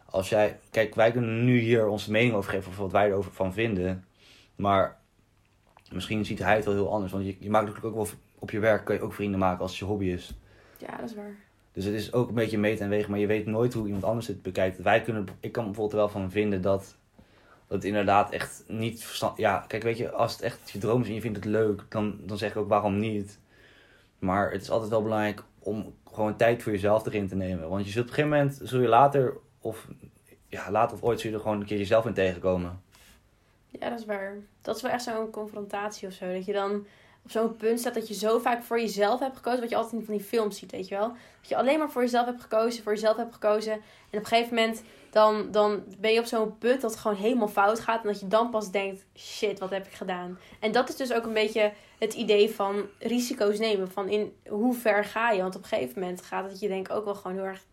[0.05, 3.31] als jij, kijk, wij kunnen nu hier onze mening over geven of wat wij erover
[3.31, 4.05] van vinden.
[4.55, 4.97] Maar
[5.91, 7.11] misschien ziet hij het wel heel anders.
[7.11, 9.61] Want je, je maakt natuurlijk ook wel op je werk, kun je ook vrienden maken
[9.61, 10.33] als het je hobby is.
[10.77, 11.35] Ja, dat is waar.
[11.71, 14.03] Dus het is ook een beetje meten en wegen, maar je weet nooit hoe iemand
[14.03, 14.81] anders het bekijkt.
[14.81, 16.95] Wij kunnen, ik kan bijvoorbeeld er wel van vinden dat,
[17.69, 19.21] dat inderdaad echt niet.
[19.35, 21.83] Ja, kijk, weet je, als het echt je droom is en je vindt het leuk,
[21.89, 23.39] dan, dan zeg ik ook waarom niet.
[24.19, 27.69] Maar het is altijd wel belangrijk om gewoon tijd voor jezelf erin te nemen.
[27.69, 29.87] Want je zult op een gegeven moment, zul je later of,
[30.47, 32.81] ja, later of ooit, zul je er gewoon een keer jezelf in tegenkomen.
[33.67, 34.35] Ja, dat is waar.
[34.61, 36.33] Dat is wel echt zo'n confrontatie of zo.
[36.33, 36.85] Dat je dan
[37.23, 39.59] op zo'n punt staat dat je zo vaak voor jezelf hebt gekozen.
[39.59, 41.07] Wat je altijd in van die films ziet, weet je wel.
[41.39, 43.73] Dat je alleen maar voor jezelf hebt gekozen, voor jezelf hebt gekozen.
[43.73, 43.79] En
[44.11, 47.47] op een gegeven moment dan, dan ben je op zo'n punt dat het gewoon helemaal
[47.47, 48.01] fout gaat.
[48.01, 50.39] En dat je dan pas denkt, shit, wat heb ik gedaan?
[50.59, 53.91] En dat is dus ook een beetje het idee van risico's nemen.
[53.91, 55.41] Van in hoe ver ga je?
[55.41, 57.63] Want op een gegeven moment gaat het je denk ook wel gewoon heel erg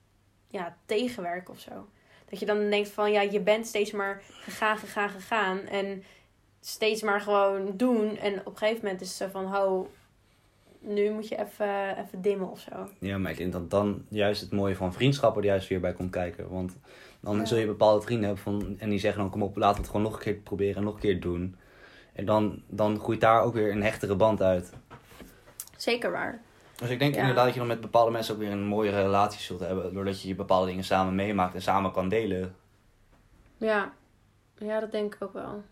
[0.49, 1.89] ja, tegenwerken of zo.
[2.28, 5.59] Dat je dan denkt van, ja, je bent steeds maar gegaan, gegaan, gegaan.
[5.59, 6.03] En
[6.61, 8.16] steeds maar gewoon doen.
[8.16, 9.91] En op een gegeven moment is het zo van, ho,
[10.80, 12.89] nu moet je even, even dimmen of zo.
[12.99, 15.93] Ja, maar ik denk dat dan juist het mooie van vriendschappen er juist weer bij
[15.93, 16.49] komt kijken.
[16.49, 16.76] Want
[17.27, 17.45] dan Ja.
[17.45, 19.91] zul je bepaalde vrienden hebben van, en die zeggen dan, kom op, laten we het
[19.91, 21.57] gewoon nog een keer proberen en nog een keer doen.
[22.12, 24.72] En dan, dan groeit daar ook weer een hechtere band uit.
[25.77, 26.43] Zeker waar.
[26.77, 27.20] Dus ik denk Ja.
[27.20, 29.95] inderdaad dat je dan met bepaalde mensen ook weer een mooiere relatie zult hebben.
[29.95, 32.55] Doordat je bepaalde dingen samen meemaakt en samen kan delen.
[33.57, 33.93] Ja.
[34.59, 35.62] ja, dat denk ik ook wel.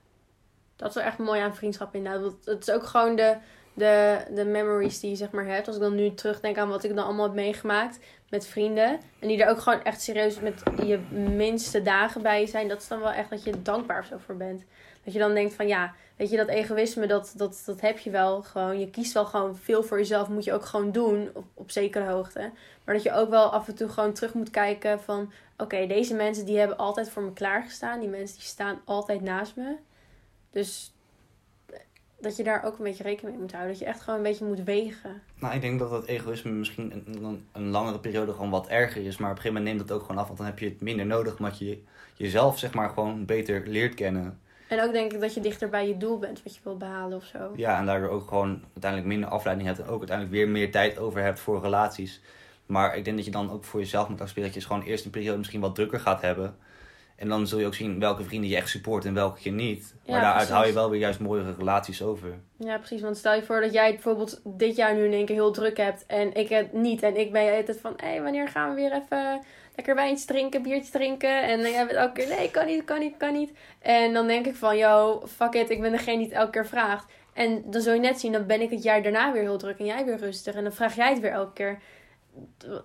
[0.76, 2.20] Dat is wel echt mooi aan vriendschap inderdaad.
[2.22, 3.36] Want het is ook gewoon de,
[3.74, 5.66] de, de memories die je zeg maar hebt.
[5.66, 7.98] Als ik dan nu terugdenk aan wat ik dan allemaal heb meegemaakt
[8.30, 9.00] met vrienden.
[9.18, 10.98] En die er ook gewoon echt serieus met je
[11.36, 12.68] minste dagen bij zijn.
[12.68, 14.64] Dat is dan wel echt dat je dankbaar zo voor bent.
[15.04, 18.10] Dat je dan denkt van ja, weet je, dat egoïsme, dat, dat, dat heb je
[18.10, 18.78] wel gewoon.
[18.78, 20.28] Je kiest wel gewoon veel voor jezelf.
[20.28, 22.50] Moet je ook gewoon doen op, op zekere hoogte.
[22.84, 25.32] Maar dat je ook wel af en toe gewoon terug moet kijken van...
[25.56, 28.00] Oké, deze mensen die hebben altijd voor me klaargestaan.
[28.00, 29.76] Die mensen die staan altijd naast me.
[30.50, 30.93] Dus
[32.24, 33.72] dat je daar ook een beetje rekening mee moet houden.
[33.72, 35.22] Dat je echt gewoon een beetje moet wegen.
[35.38, 39.16] Nou, ik denk dat dat egoïsme misschien een, een, langere periode gewoon wat erger is.
[39.16, 40.26] Maar op een gegeven moment neemt het ook gewoon af.
[40.26, 41.38] Want dan heb je het minder nodig.
[41.38, 41.82] Omdat je
[42.14, 44.38] jezelf zeg maar gewoon beter leert kennen.
[44.68, 46.42] En ook denk ik dat je dichter bij je doel bent.
[46.42, 47.52] Wat je wil behalen of zo.
[47.56, 49.80] Ja, en daardoor ook gewoon uiteindelijk minder afleiding hebt.
[49.80, 52.20] En ook uiteindelijk weer meer tijd over hebt voor relaties.
[52.66, 54.52] Maar ik denk dat je dan ook voor jezelf moet accepteren.
[54.52, 56.56] Dat je dus gewoon eerst een periode misschien wat drukker gaat hebben.
[57.16, 59.94] En dan zul je ook zien welke vrienden je echt support en welke je niet.
[60.06, 60.54] Maar daaruit precies.
[60.54, 62.38] hou je wel weer juist mooiere relaties over.
[62.56, 63.00] Ja, precies.
[63.00, 65.76] Want stel je voor dat jij bijvoorbeeld dit jaar nu in één keer heel druk
[65.76, 66.06] hebt.
[66.06, 67.02] En ik het niet.
[67.02, 69.42] En ik ben altijd van, hé, wanneer gaan we weer even
[69.74, 71.42] lekker wijntje drinken, biertje drinken?
[71.42, 73.52] En dan jij bent elke keer, nee, kan niet, kan niet, kan niet.
[73.78, 76.66] En dan denk ik van, yo, fuck it, ik ben degene die het elke keer
[76.66, 77.12] vraagt.
[77.32, 79.78] En dan zul je net zien, dan ben ik het jaar daarna weer heel druk
[79.78, 80.54] en jij weer rustig.
[80.54, 81.78] En dan vraag jij het weer elke keer.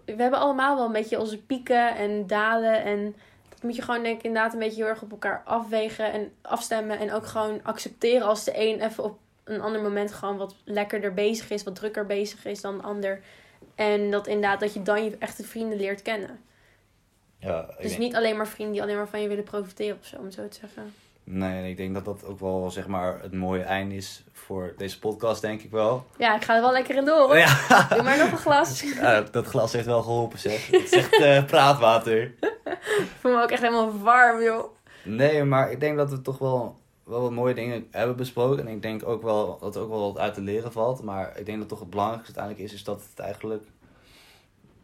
[0.06, 2.84] We hebben allemaal wel een beetje onze pieken en dalen.
[2.84, 3.16] En
[3.64, 7.00] moet je gewoon denk ik inderdaad een beetje heel erg op elkaar afwegen en afstemmen.
[7.00, 11.14] En ook gewoon accepteren als de een even op een ander moment gewoon wat lekkerder
[11.14, 13.22] bezig is, wat drukker bezig is dan de ander.
[13.76, 16.40] En dat inderdaad, dat je dan je echte vrienden leert kennen.
[17.38, 20.06] Ja, Dus denk- niet alleen maar vrienden die alleen maar van je willen profiteren of
[20.06, 20.94] zo, om het zo te zeggen.
[21.32, 24.74] Nee, en ik denk dat dat ook wel zeg maar het mooie eind is voor
[24.78, 26.06] deze podcast, denk ik wel.
[26.18, 27.38] Ja, ik ga er wel lekker in door hoor.
[27.38, 27.58] Ja,
[27.90, 28.84] Doe maar nog een glas.
[28.84, 30.68] Ik Ja, dat glas heeft wel geholpen, zeg.
[30.68, 32.34] Het is echt eh, praatwater.
[33.20, 34.64] voel me ook echt helemaal warm, joh.
[35.04, 38.68] Nee, maar ik denk dat we toch wel, wel wat mooie dingen hebben besproken.
[38.68, 41.04] En ik denk ook wel dat er ook wel wat uit te leren valt.
[41.04, 43.64] Maar ik denk dat toch het belangrijkste uiteindelijk is, is dat het eigenlijk...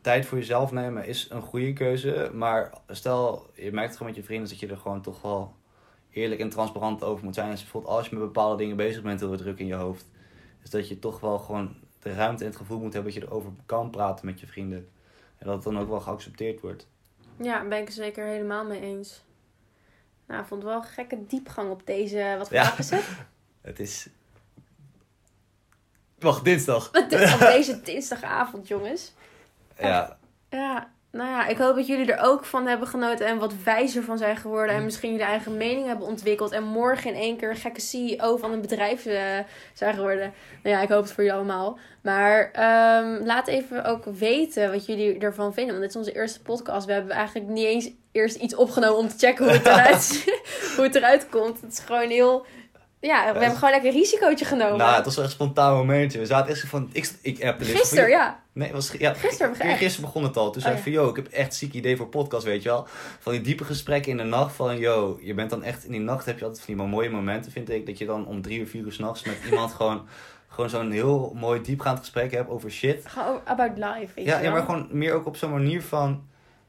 [0.01, 2.29] Tijd voor jezelf nemen is een goede keuze.
[2.33, 5.53] Maar stel, je merkt gewoon met je vrienden dat je er gewoon toch wel
[6.16, 7.49] eerlijk en transparant over moet zijn.
[7.49, 10.05] Dus bijvoorbeeld als je met bepaalde dingen bezig bent, heel druk in je hoofd.
[10.63, 13.28] Is dat je toch wel gewoon de ruimte en het gevoel moet hebben dat je
[13.28, 14.89] erover kan praten met je vrienden.
[15.38, 16.88] En dat het dan ook wel geaccepteerd wordt.
[17.38, 19.24] Ja, daar ben ik het zeker helemaal mee eens.
[20.28, 22.36] Nou, ik vond het wel een gekke diepgang op deze...
[22.38, 22.63] Wat voor Ja.
[22.63, 23.05] dag is het?
[23.61, 24.07] Het is...
[26.20, 26.88] Wacht, dinsdag.
[26.93, 27.09] op
[27.39, 29.13] deze dinsdagavond, jongens.
[29.80, 30.18] Ja,
[30.49, 34.03] Ja, nou ja, ik hoop dat jullie er ook van hebben genoten en wat wijzer
[34.03, 34.76] van zijn geworden.
[34.76, 36.51] En misschien jullie eigen mening hebben ontwikkeld.
[36.51, 39.20] En morgen in één keer een gekke CEO van een bedrijf eh,
[39.74, 40.34] zijn geworden.
[40.63, 41.78] Nou ja, ik hoop het voor jullie allemaal.
[42.01, 45.72] Maar ehm, laat even ook weten wat jullie ervan vinden.
[45.72, 46.86] Want dit is onze eerste podcast.
[46.86, 50.24] We hebben eigenlijk niet eens eerst iets opgenomen om te checken hoe het eruit,
[50.76, 51.61] hoe het eruit komt.
[51.61, 52.45] Het is gewoon heel...
[53.05, 54.77] Ja, we hebben gewoon lekker een risicootje genomen.
[54.77, 56.19] nou, het was wel echt een spontaan momentje.
[56.19, 56.89] We zaten echt zo van...
[56.91, 58.43] Ik, ik appte dit Gisteren, ja.
[58.53, 60.51] Nee, was, ja, Gisteren gisteren begon het al.
[60.51, 62.63] Toen zei Oh, ik van, yo, ik heb echt een ziek idee voor podcast, weet
[62.63, 62.87] je wel.
[63.19, 65.85] Van die diepe gesprekken in de nacht van, yo, je bent dan echt...
[65.85, 67.85] In die nacht heb je altijd van die mooie momenten, vind ik.
[67.85, 70.07] Dat je dan om drie of vier uur s'nachts met iemand gewoon...
[70.47, 73.03] Gewoon zo'n heel mooi diepgaand gesprek hebt over shit.
[73.05, 76.23] Gewoon about life, weet Ja, je ja, maar gewoon meer ook op zo'n manier van...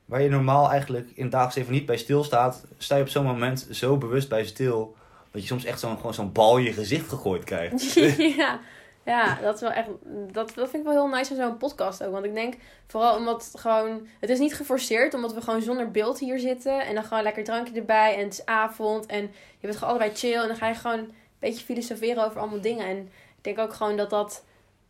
[0.04, 2.64] Waar je normaal eigenlijk in het dagelijks even niet bij stilstaat.
[2.78, 4.96] Sta je op zo'n moment zo bewust bij stil...
[5.36, 7.94] Dat je soms echt zo'n gewoon zo'n bal in je gezicht gegooid krijgt.
[8.36, 8.60] ja.
[9.04, 9.88] Ja, dat is wel echt.
[10.32, 12.12] Dat, dat vind ik wel heel nice aan zo'n podcast ook.
[12.12, 12.54] Want ik denk
[12.86, 14.06] vooral omdat het gewoon.
[14.20, 16.86] Het is niet geforceerd, omdat we gewoon zonder beeld hier zitten.
[16.86, 18.14] En dan gewoon lekker drankje erbij.
[18.14, 19.06] En het is avond.
[19.06, 19.20] En
[19.58, 20.40] je bent gewoon allebei chill.
[20.40, 22.86] En dan ga je gewoon een beetje filosoferen over allemaal dingen.
[22.86, 22.96] En
[23.36, 24.44] ik denk ook gewoon dat dat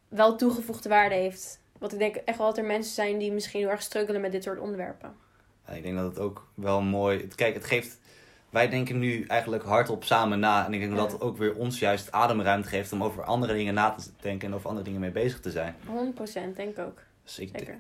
[0.09, 1.61] wel toegevoegde waarde heeft.
[1.78, 4.32] Want ik denk echt wel dat er mensen zijn die misschien heel erg struggelen met
[4.32, 5.14] dit soort onderwerpen.
[5.66, 7.28] Ja, ik denk dat het ook wel mooi...
[7.34, 7.99] Kijk, het geeft...
[8.51, 10.66] Wij denken nu eigenlijk hardop samen na.
[10.66, 10.99] En ik denk Ja.
[10.99, 14.49] dat het ook weer ons juist ademruimte geeft om over andere dingen na te denken
[14.49, 15.74] en over andere dingen mee bezig te zijn.
[15.86, 16.99] 100% denk ik ook.
[17.24, 17.78] Dus ik, Zeker.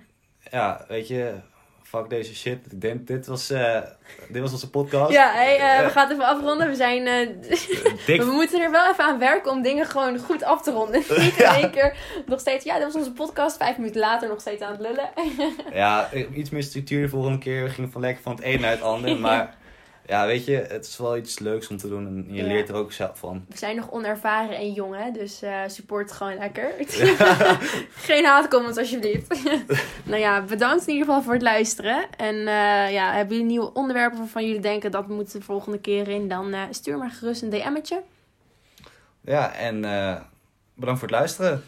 [0.50, 1.34] ja, weet je,
[1.82, 2.72] fuck deze shit.
[2.72, 3.80] Ik denk, dit was, eh,
[4.28, 5.12] dit was onze podcast.
[5.12, 5.88] Ja, hey, eh, we Ja.
[5.88, 6.68] gaan het even afronden.
[6.68, 7.06] We zijn.
[7.06, 7.28] eh,
[8.06, 10.98] Dik we moeten er wel even aan werken om dingen gewoon goed af te ronden.
[11.08, 11.56] Niet in Ja.
[11.56, 11.96] één keer
[12.26, 12.64] nog steeds.
[12.64, 13.56] Ja, dit was onze podcast.
[13.56, 15.10] Vijf minuten later nog steeds aan het lullen.
[15.72, 17.62] Ja, iets meer structuur de volgende keer.
[17.62, 19.16] We gingen van lekker van het een naar het ander.
[19.20, 19.54] Maar
[20.06, 22.06] ja, weet je, het is wel iets leuks om te doen.
[22.06, 22.46] En je Ja.
[22.48, 23.44] leert er ook zelf van.
[23.48, 25.10] We zijn nog onervaren en jong, hè?
[25.10, 26.72] Dus eh, support gewoon lekker.
[28.08, 29.42] Geen haatcomments alsjeblieft.
[30.04, 32.06] nou ja, bedankt in ieder geval voor het luisteren.
[32.16, 36.08] En eh, ja, hebben jullie nieuwe onderwerpen waarvan jullie denken dat moet de volgende keer
[36.08, 36.28] in?
[36.28, 38.02] Dan eh, stuur maar gerust een DM'tje.
[39.20, 39.80] Ja, en
[40.74, 41.64] bedankt voor het luisteren.